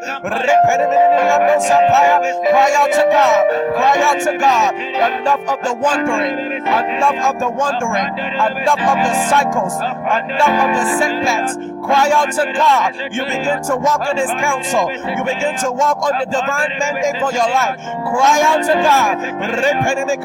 kapaya 1.69 2.15
cry 2.49 2.71
out 2.75 2.91
to 2.91 3.03
God 3.11 3.61
cry 3.75 4.01
out 4.03 4.19
to 4.19 4.37
God. 4.37 4.75
Enough 4.75 5.41
of 5.47 5.59
the 5.63 5.73
wandering 5.73 6.61
enough 6.61 7.19
of 7.23 7.39
the 7.39 7.49
wandering 7.49 8.07
enough 8.17 8.79
of 8.79 8.97
the 9.05 9.13
cycles 9.29 9.73
enough 9.79 10.57
of 10.65 10.69
the 10.75 10.85
setbacks. 10.97 11.55
Cry 11.81 12.11
out 12.13 12.31
to 12.31 12.45
God. 12.53 12.93
You 13.11 13.25
begin 13.25 13.63
to 13.63 13.75
walk 13.75 14.05
in 14.11 14.17
his 14.17 14.29
counsel. 14.29 14.91
You 14.91 15.23
begin 15.25 15.57
to 15.65 15.71
walk 15.71 15.97
on 15.97 16.13
the 16.19 16.25
divine 16.29 16.77
mandate 16.77 17.17
for 17.19 17.33
your 17.33 17.49
life. 17.49 17.77
Cry 18.05 18.37
out 18.45 18.61
to 18.69 18.75
God. 18.85 19.17
Repenemenini 19.49 20.21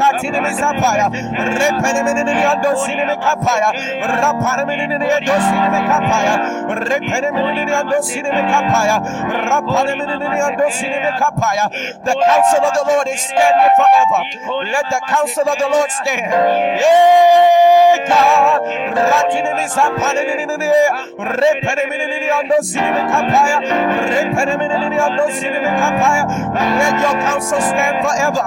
kapaya. 0.60 1.08
Repenemenini 1.56 2.44
ando 2.44 2.76
sinimi 2.84 3.16
kapaya 3.16 3.72
The 12.06 12.14
counsel 12.28 12.62
of 12.64 12.72
the 12.78 12.84
Lord 12.92 13.08
is 13.08 13.20
standing 13.20 13.70
forever. 13.78 14.20
Let 14.72 14.86
the 14.90 15.00
counsel 15.08 15.46
of 15.48 15.58
the 15.58 15.68
Lord 15.68 15.90
stand. 16.02 16.30
Yeah, 16.82 18.06
God. 18.08 18.60
Let 26.80 26.94
your 27.00 27.14
counsel 27.26 27.60
stand 27.60 27.96
forever. 28.04 28.44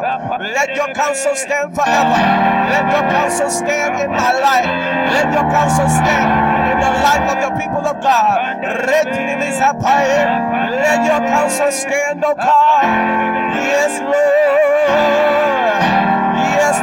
Let 0.57 0.75
your 0.75 0.89
counsel 0.93 1.35
stand 1.35 1.75
forever. 1.75 2.19
Let 2.73 2.85
your 2.93 3.03
counsel 3.29 3.49
stand 3.51 4.01
in 4.01 4.09
my 4.09 4.33
life. 4.33 4.65
Let 4.65 5.31
your 5.31 5.45
counsel 5.53 5.87
stand 5.87 6.29
in 6.73 6.79
the 6.81 6.89
life 7.05 7.29
of 7.29 7.37
the 7.45 7.51
people 7.61 7.85
of 7.85 8.01
God. 8.01 8.57
Let 10.81 11.05
your 11.05 11.19
counsel 11.29 11.71
stand, 11.71 12.25
O 12.25 12.33
God. 12.33 12.85
Yes, 13.53 14.01
Lord. 14.01 14.89
Yes, 16.57 16.81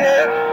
You're 0.00 0.49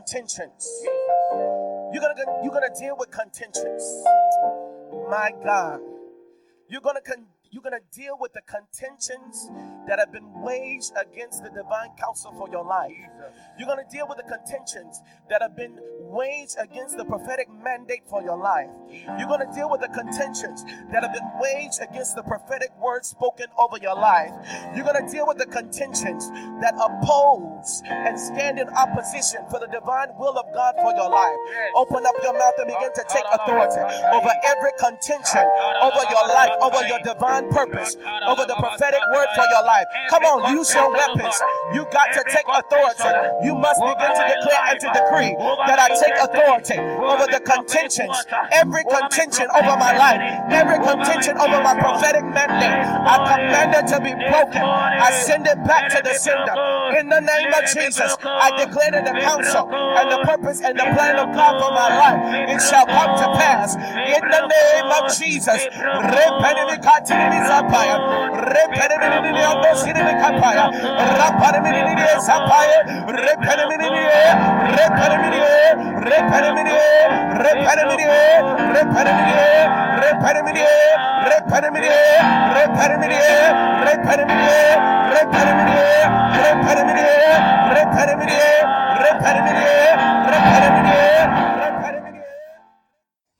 contentions. 0.00 0.66
You're 1.92 2.00
gonna 2.00 2.14
you're 2.42 2.52
gonna 2.52 2.74
deal 2.78 2.96
with 2.98 3.10
contentions. 3.10 4.04
My 5.10 5.32
God, 5.44 5.80
you're 6.68 6.80
gonna 6.80 7.00
con- 7.02 7.26
you're 7.50 7.62
to 7.62 7.80
deal 7.92 8.16
with 8.18 8.32
the 8.32 8.40
contentions 8.46 9.50
that 9.90 9.98
have 9.98 10.12
been 10.12 10.30
waged 10.40 10.92
against 10.94 11.42
the 11.42 11.50
divine 11.50 11.90
counsel 11.98 12.30
for 12.38 12.48
your 12.48 12.62
life. 12.62 12.94
You're 13.58 13.66
going 13.66 13.84
to 13.84 13.90
deal 13.90 14.06
with 14.08 14.18
the 14.18 14.30
contentions 14.30 15.02
that 15.28 15.42
have 15.42 15.56
been 15.56 15.74
waged 16.06 16.54
against 16.62 16.96
the 16.96 17.04
prophetic 17.04 17.50
mandate 17.50 18.06
for 18.08 18.22
your 18.22 18.38
life. 18.38 18.70
You're 19.18 19.26
going 19.26 19.42
to 19.42 19.52
deal 19.52 19.68
with 19.68 19.80
the 19.82 19.90
contentions 19.90 20.62
that 20.94 21.02
have 21.02 21.12
been 21.12 21.26
waged 21.42 21.82
against 21.82 22.14
the 22.14 22.22
prophetic 22.22 22.70
word 22.78 23.04
spoken 23.04 23.46
over 23.58 23.78
your 23.82 23.96
life. 23.98 24.30
You're 24.78 24.86
going 24.86 25.04
to 25.04 25.10
deal 25.10 25.26
with 25.26 25.38
the 25.38 25.50
contentions 25.50 26.30
that 26.62 26.78
oppose 26.78 27.82
and 27.90 28.14
stand 28.14 28.62
in 28.62 28.70
opposition 28.70 29.42
for 29.50 29.58
the 29.58 29.66
divine 29.74 30.14
will 30.22 30.38
of 30.38 30.46
God 30.54 30.78
for 30.78 30.94
your 30.94 31.10
life. 31.10 31.34
Open 31.74 32.06
up 32.06 32.14
your 32.22 32.38
mouth 32.38 32.54
and 32.62 32.70
begin 32.70 32.94
to 32.94 33.04
take 33.10 33.26
authority 33.34 33.82
over 34.14 34.30
every 34.46 34.72
contention 34.78 35.42
over 35.82 36.02
your 36.06 36.26
life, 36.30 36.54
over 36.62 36.78
your 36.86 37.02
divine 37.02 37.40
divine 37.40 37.50
purpose, 37.50 37.96
over 38.26 38.44
the 38.46 38.54
prophetic 38.58 39.00
word 39.12 39.26
for 39.34 39.44
your 39.50 39.64
life. 39.64 39.79
Come 40.08 40.24
on, 40.24 40.56
use 40.56 40.74
your 40.74 40.90
weapons. 40.90 41.34
You 41.72 41.86
got 41.90 42.12
to 42.12 42.22
take 42.28 42.46
authority. 42.48 43.10
You 43.44 43.54
must 43.54 43.80
begin 43.80 44.10
to 44.10 44.24
declare 44.26 44.62
and 44.68 44.80
to 44.80 44.88
decree 44.92 45.32
that 45.66 45.78
I 45.78 45.88
take 45.94 46.16
authority 46.18 46.78
over 46.78 47.26
the 47.30 47.40
contentions, 47.40 48.16
every 48.52 48.84
contention 48.84 49.46
over 49.54 49.76
my 49.76 49.96
life, 49.96 50.20
every 50.50 50.78
contention 50.78 51.38
over 51.38 51.62
my 51.62 51.74
prophetic 51.78 52.24
mandate. 52.24 52.80
I 53.06 53.16
command 53.24 53.74
it 53.74 53.86
to 53.94 53.98
be 54.00 54.12
broken. 54.14 54.62
I 54.62 55.10
send 55.24 55.46
it 55.46 55.58
back 55.64 55.90
to 55.94 56.02
the 56.02 56.14
sender. 56.14 56.54
In 56.98 57.08
the 57.08 57.20
name 57.20 57.52
of 57.54 57.64
Jesus, 57.70 58.16
I 58.24 58.64
declare 58.64 58.90
to 58.90 59.02
the 59.06 59.16
counsel 59.20 59.70
and 59.70 60.10
the 60.10 60.20
purpose 60.26 60.60
and 60.60 60.78
the 60.78 60.84
plan 60.84 61.16
of 61.16 61.34
God 61.34 61.60
for 61.60 61.70
my 61.72 61.88
life. 61.96 62.50
It 62.50 62.60
shall 62.62 62.86
come 62.86 63.16
to 63.16 63.28
pass. 63.38 63.74
In 63.74 64.20
the 64.20 64.42
name 64.46 64.90
of 64.90 65.16
Jesus. 65.16 65.68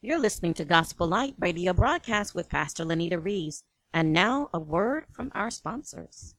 You're 0.02 0.18
listening 0.18 0.54
to 0.54 0.64
Gospel 0.64 1.06
Light 1.06 1.34
Radio 1.38 1.72
broadcast 1.72 2.34
with 2.34 2.48
Pastor 2.48 2.84
Lenita 2.84 3.22
Reeves. 3.22 3.62
And 3.92 4.12
now, 4.12 4.50
a 4.54 4.60
word 4.60 5.06
from 5.10 5.32
our 5.34 5.50
sponsors. 5.50 6.34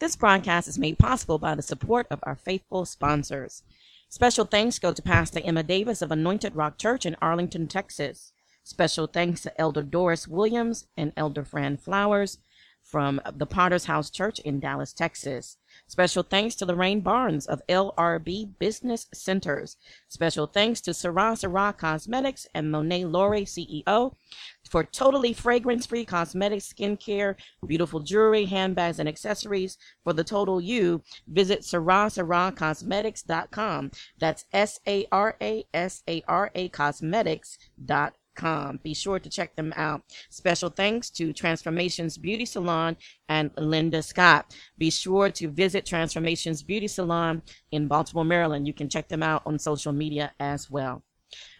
This 0.00 0.16
broadcast 0.16 0.66
is 0.66 0.78
made 0.78 0.98
possible 0.98 1.38
by 1.38 1.54
the 1.54 1.62
support 1.62 2.06
of 2.10 2.20
our 2.22 2.34
faithful 2.34 2.84
sponsors. 2.84 3.62
Special 4.08 4.44
thanks 4.44 4.78
go 4.78 4.92
to 4.92 5.02
Pastor 5.02 5.40
Emma 5.44 5.62
Davis 5.62 6.02
of 6.02 6.10
Anointed 6.10 6.56
Rock 6.56 6.78
Church 6.78 7.06
in 7.06 7.16
Arlington, 7.22 7.68
Texas. 7.68 8.32
Special 8.64 9.06
thanks 9.06 9.42
to 9.42 9.60
Elder 9.60 9.82
Doris 9.82 10.26
Williams 10.26 10.86
and 10.96 11.12
Elder 11.16 11.44
Fran 11.44 11.76
Flowers 11.76 12.38
from 12.82 13.20
the 13.36 13.46
Potter's 13.46 13.84
House 13.84 14.10
Church 14.10 14.40
in 14.40 14.58
Dallas, 14.58 14.92
Texas. 14.92 15.58
Special 15.86 16.22
thanks 16.22 16.54
to 16.56 16.66
Lorraine 16.66 17.00
Barnes 17.00 17.46
of 17.46 17.62
LRB 17.68 18.58
Business 18.58 19.06
Centers. 19.14 19.76
Special 20.08 20.46
thanks 20.46 20.80
to 20.80 20.94
Sara 20.94 21.36
Sara 21.36 21.72
Cosmetics 21.72 22.46
and 22.54 22.70
Monet 22.70 23.04
Laurie, 23.04 23.44
CEO, 23.44 24.14
for 24.70 24.84
totally 24.84 25.32
fragrance 25.32 25.84
free 25.84 26.04
cosmetics, 26.04 26.72
skincare, 26.72 27.34
beautiful 27.66 27.98
jewelry, 28.00 28.44
handbags, 28.44 29.00
and 29.00 29.08
accessories. 29.08 29.76
For 30.04 30.12
the 30.12 30.22
total 30.24 30.60
you, 30.60 31.02
visit 31.26 31.62
sarasaracosmetics.com. 31.62 33.90
That's 34.18 34.44
S 34.52 34.78
A 34.86 35.06
R 35.10 35.36
A 35.42 35.64
S 35.74 36.04
A 36.08 36.22
R 36.28 36.52
A 36.54 36.68
Cosmetics.com. 36.68 38.80
Be 38.82 38.94
sure 38.94 39.18
to 39.18 39.28
check 39.28 39.54
them 39.56 39.74
out. 39.76 40.02
Special 40.30 40.70
thanks 40.70 41.10
to 41.10 41.32
Transformations 41.32 42.16
Beauty 42.16 42.46
Salon 42.46 42.96
and 43.28 43.50
Linda 43.58 44.00
Scott. 44.02 44.54
Be 44.78 44.90
sure 44.90 45.30
to 45.30 45.48
visit 45.48 45.84
Transformations 45.84 46.62
Beauty 46.62 46.86
Salon 46.86 47.42
in 47.72 47.88
Baltimore, 47.88 48.24
Maryland. 48.24 48.68
You 48.68 48.72
can 48.72 48.88
check 48.88 49.08
them 49.08 49.24
out 49.24 49.42
on 49.44 49.58
social 49.58 49.92
media 49.92 50.32
as 50.38 50.70
well. 50.70 51.02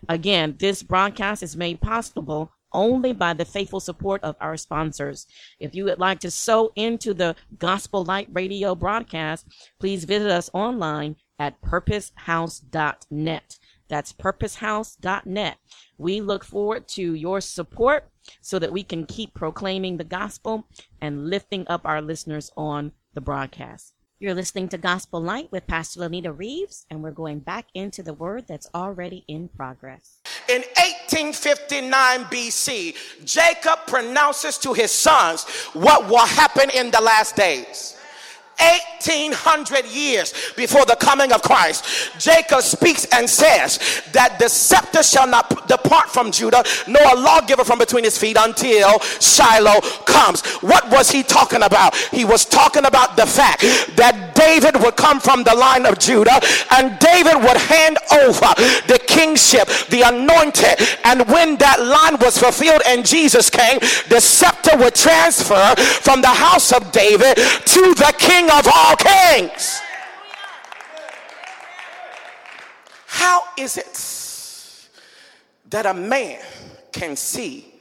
Again, 0.08 0.56
this 0.58 0.82
broadcast 0.82 1.42
is 1.42 1.56
made 1.56 1.80
possible 1.80 2.52
only 2.72 3.12
by 3.12 3.34
the 3.34 3.44
faithful 3.44 3.80
support 3.80 4.22
of 4.22 4.36
our 4.40 4.56
sponsors. 4.56 5.26
If 5.58 5.74
you 5.74 5.84
would 5.84 5.98
like 5.98 6.20
to 6.20 6.30
sow 6.30 6.72
into 6.76 7.14
the 7.14 7.36
Gospel 7.58 8.04
Light 8.04 8.28
Radio 8.32 8.74
broadcast, 8.74 9.46
please 9.78 10.04
visit 10.04 10.30
us 10.30 10.50
online 10.52 11.16
at 11.38 11.60
purposehouse.net. 11.62 13.58
That's 13.88 14.12
purposehouse.net. 14.12 15.56
We 15.98 16.20
look 16.20 16.44
forward 16.44 16.86
to 16.88 17.14
your 17.14 17.40
support 17.40 18.08
so 18.40 18.58
that 18.60 18.72
we 18.72 18.84
can 18.84 19.04
keep 19.06 19.34
proclaiming 19.34 19.96
the 19.96 20.04
gospel 20.04 20.68
and 21.00 21.28
lifting 21.28 21.66
up 21.68 21.82
our 21.84 22.00
listeners 22.00 22.52
on 22.56 22.92
the 23.14 23.20
broadcast. 23.20 23.94
You're 24.20 24.34
listening 24.34 24.68
to 24.68 24.78
Gospel 24.78 25.20
Light 25.20 25.50
with 25.50 25.66
Pastor 25.66 26.00
Lenita 26.00 26.36
Reeves, 26.36 26.84
and 26.90 27.02
we're 27.02 27.10
going 27.10 27.40
back 27.40 27.68
into 27.74 28.02
the 28.02 28.12
word 28.12 28.46
that's 28.46 28.68
already 28.74 29.24
in 29.26 29.48
progress. 29.48 30.19
In 30.50 30.62
1859 30.62 32.24
BC, 32.24 32.96
Jacob 33.24 33.86
pronounces 33.86 34.58
to 34.58 34.72
his 34.72 34.90
sons 34.90 35.44
what 35.74 36.08
will 36.08 36.26
happen 36.26 36.70
in 36.70 36.90
the 36.90 37.00
last 37.00 37.36
days. 37.36 37.96
1800 38.60 39.86
years 39.86 40.34
before 40.56 40.84
the 40.84 40.96
coming 40.96 41.32
of 41.32 41.40
Christ, 41.42 42.12
Jacob 42.18 42.60
speaks 42.62 43.06
and 43.06 43.28
says 43.28 44.02
that 44.12 44.38
the 44.38 44.48
scepter 44.48 45.02
shall 45.02 45.26
not 45.26 45.66
depart 45.66 46.10
from 46.10 46.30
Judah, 46.30 46.62
nor 46.86 47.02
a 47.02 47.14
lawgiver 47.14 47.64
from 47.64 47.78
between 47.78 48.04
his 48.04 48.18
feet 48.18 48.36
until 48.38 48.98
Shiloh 49.20 49.80
comes. 50.04 50.42
What 50.60 50.90
was 50.90 51.10
he 51.10 51.22
talking 51.22 51.62
about? 51.62 51.94
He 51.96 52.24
was 52.24 52.44
talking 52.44 52.84
about 52.84 53.16
the 53.16 53.26
fact 53.26 53.62
that 53.96 54.19
David 54.40 54.82
would 54.82 54.96
come 54.96 55.20
from 55.20 55.44
the 55.44 55.54
line 55.54 55.84
of 55.84 55.98
Judah 55.98 56.40
and 56.72 56.98
David 56.98 57.36
would 57.36 57.58
hand 57.58 57.98
over 58.24 58.48
the 58.88 58.98
kingship, 59.06 59.68
the 59.90 60.00
anointed, 60.00 60.76
and 61.04 61.28
when 61.28 61.58
that 61.58 61.78
line 61.82 62.18
was 62.18 62.38
fulfilled 62.38 62.80
and 62.86 63.04
Jesus 63.04 63.50
came, 63.50 63.78
the 64.08 64.18
scepter 64.18 64.78
would 64.78 64.94
transfer 64.94 65.74
from 65.76 66.22
the 66.22 66.28
house 66.28 66.72
of 66.72 66.90
David 66.90 67.36
to 67.36 67.94
the 67.94 68.14
king 68.18 68.50
of 68.50 68.66
all 68.72 68.96
kings. 68.96 69.82
How 73.06 73.42
is 73.58 73.76
it 73.76 74.88
that 75.68 75.84
a 75.84 75.92
man 75.92 76.40
can 76.92 77.14
see 77.14 77.74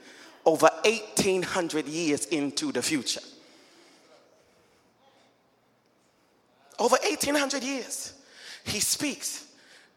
over 0.45 0.69
1800 0.83 1.87
years 1.87 2.25
into 2.25 2.73
the 2.73 2.81
future? 2.81 3.21
Over 6.79 6.95
1800 7.03 7.63
years, 7.63 8.13
he 8.63 8.79
speaks 8.79 9.45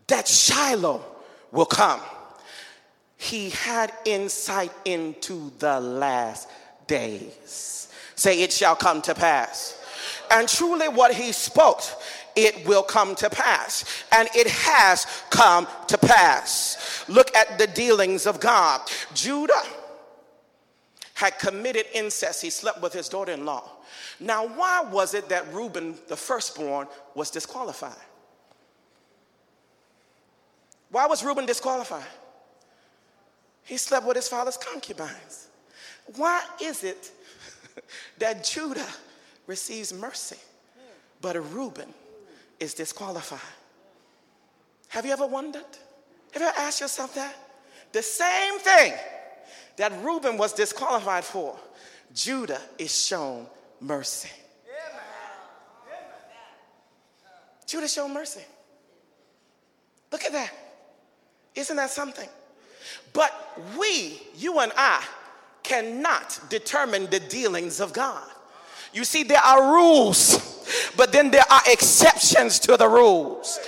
that 0.08 0.26
Shiloh 0.26 1.04
will 1.52 1.66
come. 1.66 2.00
He 3.16 3.50
had 3.50 3.92
insight 4.04 4.72
into 4.84 5.52
the 5.58 5.78
last 5.78 6.48
days. 6.88 7.88
Say, 8.16 8.42
it 8.42 8.52
shall 8.52 8.74
come 8.74 9.00
to 9.02 9.14
pass. 9.14 9.78
And 10.30 10.48
truly, 10.48 10.88
what 10.88 11.14
he 11.14 11.30
spoke, 11.30 11.82
it 12.34 12.66
will 12.66 12.82
come 12.82 13.14
to 13.16 13.30
pass. 13.30 13.84
And 14.10 14.28
it 14.34 14.48
has 14.48 15.06
come 15.30 15.68
to 15.86 15.98
pass. 15.98 17.04
Look 17.08 17.34
at 17.36 17.58
the 17.58 17.68
dealings 17.68 18.26
of 18.26 18.40
God. 18.40 18.80
Judah 19.14 19.62
had 21.22 21.38
committed 21.38 21.86
incest, 21.94 22.42
he 22.42 22.50
slept 22.50 22.82
with 22.82 22.92
his 22.92 23.08
daughter 23.08 23.30
in 23.30 23.44
law. 23.44 23.62
Now, 24.18 24.44
why 24.44 24.80
was 24.80 25.14
it 25.14 25.28
that 25.28 25.54
Reuben, 25.54 25.94
the 26.08 26.16
firstborn, 26.16 26.88
was 27.14 27.30
disqualified? 27.30 27.94
Why 30.90 31.06
was 31.06 31.24
Reuben 31.24 31.46
disqualified? 31.46 32.10
He 33.62 33.76
slept 33.76 34.04
with 34.04 34.16
his 34.16 34.26
father's 34.26 34.56
concubines. 34.56 35.46
Why 36.16 36.42
is 36.60 36.82
it 36.82 37.12
that 38.18 38.42
Judah 38.42 38.88
receives 39.46 39.94
mercy, 39.94 40.38
but 41.20 41.36
Reuben 41.54 41.94
is 42.58 42.74
disqualified? 42.74 43.38
Have 44.88 45.06
you 45.06 45.12
ever 45.12 45.28
wondered? 45.28 45.62
Have 46.32 46.42
you 46.42 46.48
ever 46.48 46.58
asked 46.58 46.80
yourself 46.80 47.14
that? 47.14 47.36
The 47.92 48.02
same 48.02 48.58
thing 48.58 48.94
that 49.76 49.92
Reuben 50.02 50.36
was 50.36 50.52
disqualified 50.52 51.24
for, 51.24 51.56
Judah 52.14 52.60
is 52.78 53.06
shown 53.06 53.46
mercy. 53.80 54.30
Judah 57.66 57.88
showed 57.88 58.08
mercy. 58.08 58.42
Look 60.10 60.24
at 60.24 60.32
that. 60.32 60.50
Isn't 61.54 61.76
that 61.76 61.90
something? 61.90 62.28
But 63.12 63.32
we, 63.78 64.20
you 64.36 64.58
and 64.60 64.72
I, 64.76 65.02
cannot 65.62 66.38
determine 66.48 67.06
the 67.06 67.20
dealings 67.20 67.80
of 67.80 67.92
God. 67.92 68.28
You 68.92 69.04
see, 69.04 69.22
there 69.22 69.40
are 69.40 69.72
rules, 69.72 70.92
but 70.96 71.12
then 71.12 71.30
there 71.30 71.50
are 71.50 71.62
exceptions 71.66 72.58
to 72.60 72.76
the 72.76 72.88
rules. 72.88 73.58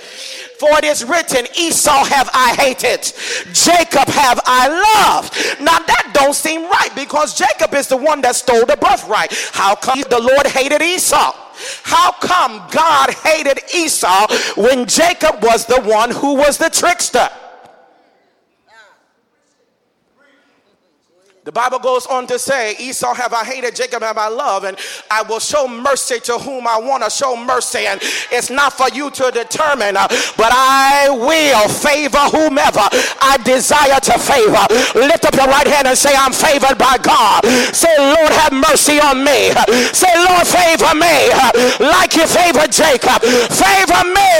For 0.59 0.77
it 0.77 0.85
is 0.85 1.03
written, 1.03 1.45
Esau 1.57 2.05
have 2.05 2.29
I 2.33 2.55
hated, 2.55 3.11
Jacob 3.53 4.07
have 4.07 4.39
I 4.45 4.67
loved. 4.67 5.61
Now 5.61 5.79
that 5.79 6.11
don't 6.13 6.33
seem 6.33 6.63
right 6.69 6.91
because 6.95 7.37
Jacob 7.37 7.73
is 7.73 7.87
the 7.87 7.97
one 7.97 8.21
that 8.21 8.35
stole 8.35 8.65
the 8.65 8.77
birthright. 8.77 9.33
How 9.51 9.75
come 9.75 10.01
the 10.09 10.19
Lord 10.19 10.47
hated 10.47 10.81
Esau? 10.81 11.33
How 11.83 12.11
come 12.13 12.67
God 12.71 13.13
hated 13.23 13.59
Esau 13.73 14.27
when 14.55 14.85
Jacob 14.85 15.43
was 15.43 15.65
the 15.65 15.81
one 15.81 16.11
who 16.11 16.35
was 16.35 16.57
the 16.57 16.69
trickster? 16.69 17.29
The 21.45 21.51
Bible 21.51 21.77
goes 21.77 22.07
on 22.07 22.25
to 22.33 22.39
say, 22.39 22.73
Esau 22.79 23.13
have 23.13 23.31
I 23.31 23.45
hated, 23.45 23.75
Jacob 23.75 24.01
have 24.01 24.17
I 24.17 24.29
loved, 24.29 24.65
and 24.65 24.75
I 25.11 25.21
will 25.21 25.37
show 25.37 25.67
mercy 25.67 26.19
to 26.21 26.39
whom 26.39 26.65
I 26.65 26.79
want 26.81 27.03
to 27.03 27.09
show 27.11 27.37
mercy. 27.37 27.85
And 27.85 28.01
it's 28.33 28.49
not 28.49 28.73
for 28.73 28.89
you 28.89 29.11
to 29.11 29.29
determine, 29.29 29.93
uh, 29.93 30.09
but 30.41 30.49
I 30.49 31.05
will 31.13 31.69
favor 31.69 32.25
whomever 32.33 32.81
I 33.21 33.37
desire 33.45 34.01
to 34.09 34.17
favor. 34.17 34.65
Lift 34.97 35.29
up 35.29 35.37
your 35.37 35.45
right 35.45 35.69
hand 35.69 35.85
and 35.85 35.93
say, 35.93 36.17
I'm 36.17 36.33
favored 36.33 36.81
by 36.81 36.97
God. 36.97 37.45
Say, 37.77 37.93
Lord, 37.93 38.33
have 38.41 38.49
mercy 38.49 38.97
on 38.97 39.21
me. 39.21 39.53
Say, 39.93 40.09
Lord, 40.17 40.49
favor 40.49 40.97
me 40.97 41.29
like 41.77 42.17
you 42.17 42.25
favored 42.25 42.73
Jacob. 42.73 43.21
Favor 43.53 44.01
me 44.01 44.33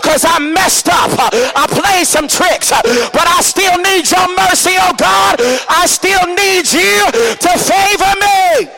because 0.00 0.24
I 0.24 0.40
messed 0.40 0.88
up. 0.88 1.12
I 1.20 1.68
played 1.68 2.08
some 2.08 2.24
tricks, 2.24 2.72
but 3.12 3.28
I 3.28 3.44
still 3.44 3.76
need 3.84 4.08
your 4.08 4.24
mercy, 4.32 4.72
oh 4.80 4.96
God. 4.96 5.36
I 5.68 5.84
still 5.84 6.24
need 6.32 6.45
needs 6.46 6.72
you 6.72 7.10
to 7.12 7.58
favor 7.58 8.12
me. 8.20 8.70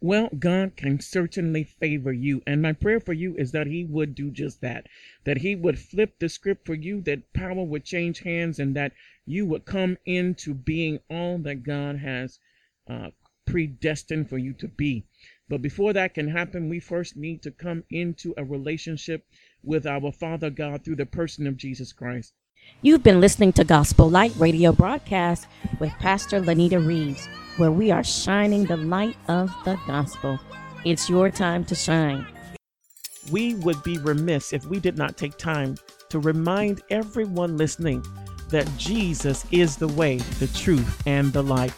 Well, 0.00 0.28
God 0.38 0.76
can 0.76 1.00
certainly 1.00 1.64
favor 1.64 2.12
you. 2.12 2.42
And 2.46 2.62
my 2.62 2.72
prayer 2.72 3.00
for 3.00 3.12
you 3.12 3.34
is 3.36 3.52
that 3.52 3.66
He 3.66 3.84
would 3.84 4.14
do 4.14 4.30
just 4.30 4.60
that. 4.60 4.86
That 5.24 5.38
He 5.38 5.54
would 5.54 5.78
flip 5.78 6.18
the 6.18 6.28
script 6.28 6.64
for 6.64 6.74
you, 6.74 7.00
that 7.02 7.32
power 7.32 7.64
would 7.64 7.84
change 7.84 8.20
hands, 8.20 8.58
and 8.58 8.74
that 8.76 8.92
you 9.26 9.44
would 9.46 9.64
come 9.64 9.98
into 10.06 10.54
being 10.54 11.00
all 11.10 11.38
that 11.38 11.62
God 11.62 11.96
has 11.98 12.38
uh, 12.88 13.10
predestined 13.46 14.28
for 14.28 14.38
you 14.38 14.52
to 14.54 14.68
be. 14.68 15.04
But 15.48 15.60
before 15.60 15.92
that 15.92 16.14
can 16.14 16.28
happen, 16.28 16.68
we 16.68 16.80
first 16.80 17.16
need 17.16 17.42
to 17.42 17.50
come 17.50 17.84
into 17.90 18.32
a 18.36 18.44
relationship 18.44 19.26
with 19.62 19.86
our 19.86 20.12
Father 20.12 20.50
God 20.50 20.84
through 20.84 20.96
the 20.96 21.06
person 21.06 21.46
of 21.46 21.56
Jesus 21.56 21.92
Christ. 21.92 22.32
You've 22.82 23.02
been 23.02 23.20
listening 23.20 23.52
to 23.54 23.64
Gospel 23.64 24.08
Light 24.08 24.32
radio 24.36 24.70
broadcast 24.70 25.46
with 25.80 25.92
Pastor 25.98 26.40
Lenita 26.40 26.84
Reeves, 26.84 27.26
where 27.56 27.70
we 27.70 27.90
are 27.90 28.04
shining 28.04 28.64
the 28.64 28.76
light 28.76 29.16
of 29.28 29.50
the 29.64 29.78
gospel. 29.86 30.38
It's 30.84 31.08
your 31.08 31.30
time 31.30 31.64
to 31.64 31.74
shine. 31.74 32.26
We 33.30 33.54
would 33.56 33.82
be 33.82 33.98
remiss 33.98 34.52
if 34.52 34.66
we 34.66 34.78
did 34.78 34.96
not 34.96 35.16
take 35.16 35.36
time 35.36 35.76
to 36.10 36.18
remind 36.18 36.82
everyone 36.90 37.56
listening 37.56 38.04
that 38.50 38.70
Jesus 38.76 39.44
is 39.50 39.76
the 39.76 39.88
way, 39.88 40.18
the 40.38 40.46
truth, 40.48 41.02
and 41.06 41.32
the 41.32 41.42
light. 41.42 41.72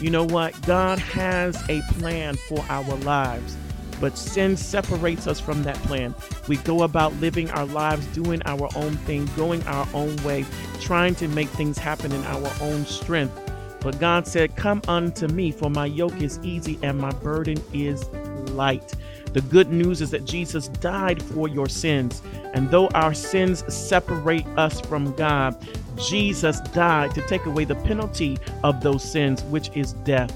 You 0.00 0.10
know 0.10 0.24
what? 0.24 0.60
God 0.66 0.98
has 0.98 1.62
a 1.68 1.82
plan 1.98 2.36
for 2.48 2.64
our 2.68 2.94
lives 2.98 3.56
but 4.00 4.16
sin 4.18 4.56
separates 4.56 5.26
us 5.26 5.40
from 5.40 5.62
that 5.62 5.76
plan. 5.84 6.14
We 6.48 6.56
go 6.58 6.82
about 6.82 7.14
living 7.14 7.50
our 7.50 7.66
lives, 7.66 8.06
doing 8.08 8.42
our 8.44 8.68
own 8.76 8.96
thing, 8.98 9.28
going 9.36 9.62
our 9.64 9.86
own 9.94 10.16
way, 10.24 10.44
trying 10.80 11.14
to 11.16 11.28
make 11.28 11.48
things 11.48 11.78
happen 11.78 12.12
in 12.12 12.24
our 12.24 12.50
own 12.60 12.84
strength. 12.86 13.40
But 13.80 14.00
God 14.00 14.26
said, 14.26 14.56
Come 14.56 14.82
unto 14.88 15.28
me, 15.28 15.52
for 15.52 15.70
my 15.70 15.86
yoke 15.86 16.20
is 16.20 16.40
easy 16.42 16.78
and 16.82 16.98
my 16.98 17.12
burden 17.12 17.62
is 17.72 18.08
light. 18.50 18.94
The 19.32 19.42
good 19.42 19.70
news 19.70 20.00
is 20.00 20.10
that 20.12 20.24
Jesus 20.24 20.68
died 20.68 21.22
for 21.22 21.46
your 21.46 21.68
sins. 21.68 22.22
And 22.54 22.70
though 22.70 22.88
our 22.88 23.12
sins 23.14 23.62
separate 23.72 24.46
us 24.56 24.80
from 24.80 25.12
God, 25.14 25.56
Jesus 25.96 26.60
died 26.72 27.14
to 27.14 27.22
take 27.28 27.44
away 27.46 27.64
the 27.64 27.74
penalty 27.74 28.38
of 28.64 28.80
those 28.80 29.04
sins, 29.04 29.42
which 29.44 29.70
is 29.76 29.92
death. 29.92 30.32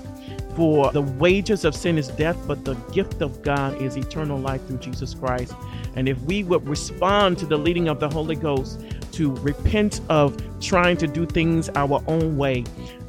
For 0.57 0.91
the 0.93 1.03
wages 1.03 1.65
of 1.65 1.75
sin 1.75 1.97
is 1.97 2.09
death, 2.09 2.37
but 2.47 2.65
the 2.65 2.75
gift 2.93 3.23
of 3.23 3.43
God 3.43 3.81
is 3.81 3.97
eternal 3.97 4.39
life 4.39 4.67
through 4.67 4.79
Jesus 4.79 5.15
Christ. 5.15 5.55
And 5.97 6.09
if 6.09 6.21
we 6.23 6.43
would 6.45 6.67
respond 6.69 7.39
to 7.39 7.47
the 7.47 7.57
leading 7.57 7.89
of 7.89 8.01
the 8.01 8.09
Holy 8.09 8.37
Ghost 8.37 8.81
to 9.13 9.35
repent 9.37 10.01
of 10.09 10.37
trying 10.61 10.97
to 10.99 11.07
do 11.07 11.25
things 11.27 11.69
our 11.71 12.03
own 12.07 12.37
way, 12.37 12.65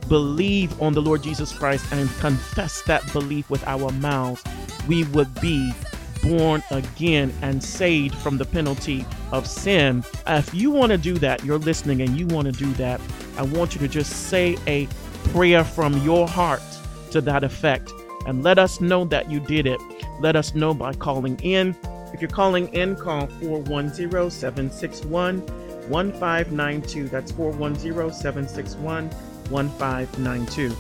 believe 0.08 0.80
on 0.82 0.94
the 0.94 1.02
Lord 1.02 1.24
Jesus 1.24 1.52
Christ, 1.52 1.86
and 1.92 2.10
confess 2.20 2.82
that 2.84 3.12
belief 3.14 3.50
with 3.50 3.66
our 3.68 3.92
mouths, 3.94 4.44
we 4.88 5.04
would 5.06 5.34
be 5.42 5.74
born 6.22 6.64
again 6.72 7.34
and 7.42 7.64
saved 7.64 8.16
from 8.16 8.38
the 8.38 8.46
penalty 8.46 9.06
of 9.32 9.48
sin. 9.48 10.04
If 10.28 10.54
you 10.54 10.70
want 10.70 10.92
to 10.92 10.98
do 10.98 11.18
that, 11.20 11.44
you're 11.44 11.58
listening 11.58 12.02
and 12.02 12.18
you 12.18 12.28
want 12.28 12.46
to 12.46 12.52
do 12.52 12.72
that, 12.74 13.02
I 13.38 13.44
want 13.44 13.74
you 13.74 13.80
to 13.82 13.88
just 13.88 14.28
say 14.30 14.58
a 14.68 14.88
prayer 15.30 15.64
from 15.64 15.98
your 16.04 16.28
heart 16.28 16.62
to 17.12 17.22
that 17.22 17.44
effect 17.44 17.92
and 18.26 18.44
let 18.44 18.60
us 18.60 18.82
know 18.82 19.06
that 19.06 19.30
you 19.30 19.40
did 19.40 19.66
it. 19.66 19.80
Let 20.20 20.36
us 20.36 20.54
know 20.54 20.74
by 20.74 20.94
calling 20.94 21.40
in. 21.42 21.76
If 22.14 22.22
you're 22.22 22.30
calling 22.30 22.68
in, 22.74 22.96
call 22.96 23.28
410 23.28 24.30
761 24.30 25.42
1592. 25.90 27.08
That's 27.08 27.32
410 27.32 28.14
761 28.14 29.10
1592. 29.50 30.76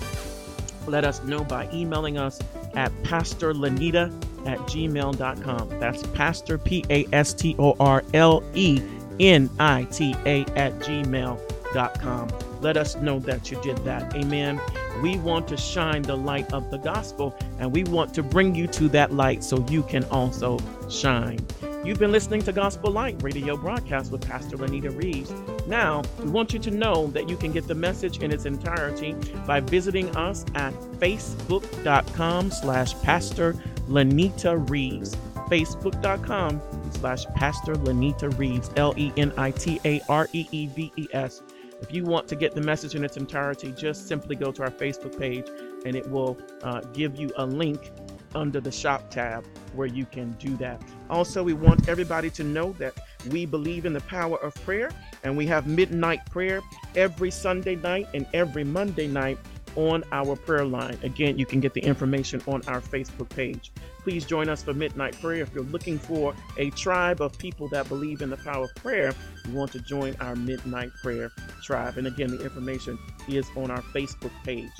Let 0.88 1.06
us 1.06 1.24
know 1.24 1.44
by 1.44 1.70
emailing 1.72 2.17
us 2.17 2.39
at 2.76 2.91
pastorlenita 3.04 4.12
at 4.48 4.60
gmail.com. 4.60 5.70
That's 5.80 6.04
pastor, 6.08 6.58
P 6.58 6.84
A 6.89 7.06
S 7.13 7.34
T 7.34 7.56
O 7.60 7.76
R 7.80 8.04
L 8.13 8.44
E 8.56 8.82
N 9.20 9.50
I 9.60 9.84
T 9.86 10.15
A 10.26 10.41
at 10.56 10.80
gmail.com. 10.80 12.30
Let 12.62 12.78
us 12.78 12.96
know 12.98 13.20
that 13.20 13.52
you 13.52 13.62
did 13.62 13.78
that. 13.80 14.15
Amen. 14.15 14.60
We 15.01 15.17
want 15.17 15.47
to 15.49 15.58
shine 15.58 16.01
the 16.01 16.15
light 16.15 16.51
of 16.54 16.69
the 16.69 16.77
gospel 16.77 17.36
and 17.60 17.71
we 17.71 17.84
want 17.86 18.13
to 18.15 18.23
bring 18.23 18.56
you 18.56 18.67
to 18.67 18.88
that 18.89 19.13
light 19.13 19.43
so 19.43 19.65
you 19.69 19.84
can 19.84 20.04
also 20.06 20.60
shine. 20.89 21.39
You've 21.84 21.97
been 21.97 22.12
listening 22.12 22.43
to 22.43 22.51
Gospel 22.51 22.91
Light 22.91 23.21
radio 23.23 23.58
broadcast 23.58 24.12
with 24.12 24.21
Pastor 24.21 24.56
Lenita 24.56 24.95
Reeves. 24.95 25.34
Now, 25.65 26.04
we 26.19 26.30
want 26.30 26.54
you 26.54 26.60
to 26.60 26.69
know 26.69 27.08
that 27.08 27.27
you 27.27 27.36
can 27.36 27.51
get 27.51 27.67
the 27.67 27.73
message 27.73 28.19
in 28.19 28.32
its 28.32 28.45
entirety 28.45 29.13
by 29.47 29.62
visiting 29.62 30.15
us 30.15 30.45
at 30.54 30.73
facebook.com 30.99 32.51
slash 32.51 32.93
Pastor 33.01 33.54
Lenita 33.89 34.69
Reeves. 34.69 35.15
Facebook.com 35.49 36.62
slash 36.91 37.25
Pastor 37.36 37.73
Lenita 37.73 38.38
Reeves, 38.38 38.69
L 38.77 38.93
E 38.95 39.12
N 39.17 39.34
I 39.38 39.49
T 39.51 39.82
A 39.84 40.01
R 40.08 40.30
E 40.34 40.47
E 40.51 40.67
V 40.67 40.93
E 40.95 41.08
S. 41.13 41.41
If 41.82 41.94
you 41.94 42.04
want 42.04 42.28
to 42.28 42.36
get 42.36 42.54
the 42.54 42.62
message 42.62 42.96
in 42.96 43.04
its 43.04 43.17
entirety, 43.17 43.72
just 43.72 44.08
simply 44.08 44.36
go 44.36 44.52
to 44.52 44.63
our 44.63 44.72
Facebook 44.72 45.17
page 45.17 45.48
and 45.86 45.96
it 45.96 46.10
will 46.10 46.38
uh, 46.63 46.82
give 46.94 47.20
you 47.20 47.32
a 47.38 47.46
link 47.46 47.91
under 48.36 48.62
the 48.62 48.72
shop 48.72 49.10
tab 49.10 49.46
where 49.74 49.88
you 49.88 50.06
can 50.06 50.32
do 50.34 50.56
that. 50.58 50.82
Also, 51.10 51.44
we 51.44 51.54
want 51.54 51.89
everybody 51.89 52.30
to 52.30 52.44
know 52.44 52.72
that 52.74 52.94
we 53.30 53.46
believe 53.46 53.86
in 53.86 53.94
the 53.94 54.02
power 54.02 54.38
of 54.38 54.54
prayer 54.63 54.91
and 55.24 55.36
we 55.36 55.46
have 55.48 55.67
midnight 55.67 56.26
prayer 56.30 56.62
every 56.96 57.32
Sunday 57.32 57.76
night 57.76 58.08
and 58.13 58.26
every 58.34 58.63
Monday 58.63 59.08
night 59.08 59.38
on 59.76 60.04
our 60.12 60.36
prayer 60.36 60.65
line. 60.65 60.98
Again, 61.04 61.38
you 61.38 61.46
can 61.46 61.60
get 61.60 61.74
the 61.74 61.82
information 61.82 62.41
on 62.48 62.62
our 62.67 62.82
Facebook 62.82 63.30
page. 63.30 63.72
Please 64.04 64.26
join 64.26 64.50
us 64.50 64.64
for 64.64 64.74
midnight 64.74 65.20
prayer. 65.22 65.44
If 65.44 65.54
you're 65.54 65.64
looking 65.66 66.00
for 66.00 66.34
a 66.58 66.72
tribe 66.72 67.22
of 67.22 67.38
people 67.38 67.68
that 67.70 67.88
believe 67.88 68.22
in 68.22 68.30
the 68.30 68.38
power 68.38 68.66
of 68.66 68.76
prayer, 68.76 69.14
you 69.48 69.54
want 69.54 69.72
to 69.74 69.80
join 69.80 70.16
our 70.20 70.36
midnight 70.36 70.90
prayer 71.02 71.32
tribe. 71.62 71.98
And 71.98 72.08
again, 72.08 72.36
the 72.36 72.44
information 72.44 72.98
is 73.28 73.48
on 73.56 73.70
our 73.70 73.82
Facebook 73.82 74.32
page. 74.44 74.72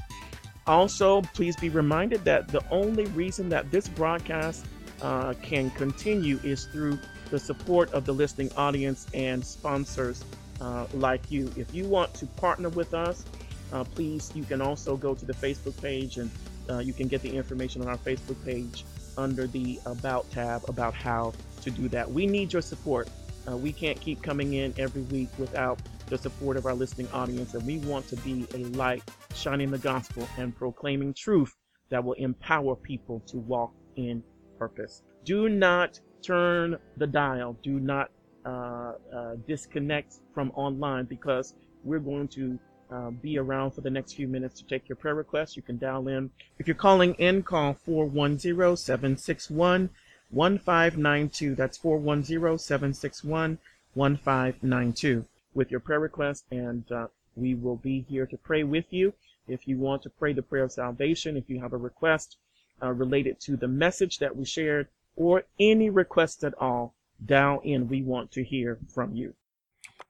Also, 0.66 1.22
please 1.34 1.56
be 1.56 1.70
reminded 1.70 2.24
that 2.26 2.48
the 2.48 2.64
only 2.72 3.06
reason 3.08 3.50
that 3.50 3.70
this 3.72 3.88
broadcast 3.88 4.66
uh, 5.02 5.34
can 5.42 5.70
continue 5.72 6.40
is 6.44 6.66
through 6.66 6.98
the 7.30 7.40
support 7.40 7.92
of 7.94 8.06
the 8.06 8.14
listening 8.14 8.52
audience 8.58 9.08
and 9.14 9.44
sponsors 9.46 10.24
uh, 10.60 10.86
like 10.94 11.32
you. 11.32 11.52
If 11.58 11.74
you 11.74 11.86
want 11.86 12.14
to 12.16 12.26
partner 12.26 12.70
with 12.70 12.94
us, 12.94 13.26
uh, 13.72 13.84
please, 13.84 14.32
you 14.36 14.44
can 14.44 14.62
also 14.62 14.98
go 14.98 15.16
to 15.16 15.26
the 15.26 15.34
Facebook 15.34 15.80
page 15.82 16.18
and 16.18 16.30
uh, 16.70 16.80
you 16.80 16.94
can 16.94 17.08
get 17.08 17.22
the 17.22 17.36
information 17.36 17.82
on 17.82 17.88
our 17.88 17.98
Facebook 17.98 18.44
page 18.46 18.84
under 19.22 19.48
the 19.48 19.80
About 19.86 20.30
tab 20.32 20.68
about 20.68 20.94
how 20.94 21.34
to 21.62 21.72
do 21.72 21.88
that. 21.90 22.12
We 22.12 22.26
need 22.26 22.52
your 22.52 22.62
support. 22.62 23.08
Uh, 23.48 23.56
we 23.56 23.72
can't 23.72 24.00
keep 24.00 24.22
coming 24.22 24.54
in 24.54 24.74
every 24.78 25.04
week 25.04 25.30
without 25.38 25.80
the 26.08 26.18
support 26.18 26.58
of 26.58 26.66
our 26.66 26.74
listening 26.74 27.08
audience, 27.14 27.54
and 27.54 27.66
we 27.66 27.78
want 27.80 28.08
to 28.10 28.18
be 28.18 28.46
a 28.54 28.66
light 28.76 29.04
shining 29.34 29.72
the 29.72 29.78
gospel 29.78 30.28
and 30.38 30.56
proclaiming 30.56 31.14
truth 31.14 31.56
that 31.90 32.04
will 32.04 32.14
empower 32.14 32.76
people 32.76 33.22
to 33.28 33.38
walk 33.38 33.74
in 33.96 34.24
purpose. 34.58 35.04
Do 35.24 35.50
not 35.50 36.00
turn 36.22 36.78
the 36.98 37.08
dial. 37.08 37.58
Do 37.64 37.80
not 37.80 38.12
uh, 38.46 38.94
uh, 39.14 39.36
disconnect 39.48 40.16
from 40.34 40.52
online 40.56 41.06
because 41.06 41.56
we're 41.84 42.00
going 42.00 42.28
to 42.30 42.60
uh, 42.92 43.10
be 43.10 43.38
around 43.38 43.72
for 43.72 43.82
the 43.82 43.90
next 43.90 44.14
few 44.14 44.28
minutes 44.28 44.60
to 44.60 44.68
take 44.68 44.90
your 44.90 44.96
prayer 44.96 45.16
requests. 45.16 45.56
You 45.56 45.62
can 45.62 45.78
dial 45.78 46.08
in. 46.08 46.30
If 46.60 46.68
you're 46.68 46.76
calling 46.76 47.14
in, 47.16 47.44
call 47.44 47.74
410 47.74 48.76
761 48.76 49.90
1592. 50.30 51.56
That's 51.56 51.78
410 51.78 52.58
761 52.58 53.58
1592 53.94 55.26
with 55.54 55.72
your 55.72 55.80
prayer 55.80 56.00
request, 56.00 56.46
and 56.52 56.90
uh, 56.92 57.08
we 57.36 57.56
will 57.56 57.76
be 57.76 58.06
here 58.10 58.26
to 58.26 58.38
pray 58.38 58.64
with 58.64 58.86
you. 58.90 59.14
If 59.48 59.68
you 59.68 59.78
want 59.78 60.02
to 60.04 60.10
pray 60.10 60.34
the 60.34 60.42
prayer 60.42 60.64
of 60.64 60.72
salvation, 60.72 61.36
if 61.36 61.50
you 61.50 61.60
have 61.60 61.74
a 61.74 61.78
request 61.78 62.38
uh, 62.82 62.92
related 62.92 63.40
to 63.42 63.58
the 63.58 63.68
message 63.68 64.20
that 64.20 64.36
we 64.36 64.46
shared, 64.46 64.88
or 65.16 65.44
any 65.60 65.90
request 65.90 66.44
at 66.44 66.54
all, 66.60 66.94
dial 67.26 67.60
in. 67.64 67.88
We 67.88 68.02
want 68.02 68.32
to 68.32 68.44
hear 68.44 68.80
from 68.88 69.14
you. 69.14 69.34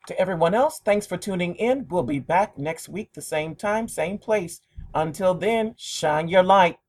To 0.07 0.19
everyone 0.19 0.53
else, 0.53 0.79
thanks 0.79 1.05
for 1.05 1.17
tuning 1.17 1.55
in. 1.55 1.87
We'll 1.87 2.03
be 2.03 2.19
back 2.19 2.57
next 2.57 2.89
week, 2.89 3.13
the 3.13 3.21
same 3.21 3.55
time, 3.55 3.87
same 3.87 4.17
place. 4.17 4.61
Until 4.93 5.33
then, 5.33 5.75
shine 5.77 6.27
your 6.27 6.43
light. 6.43 6.79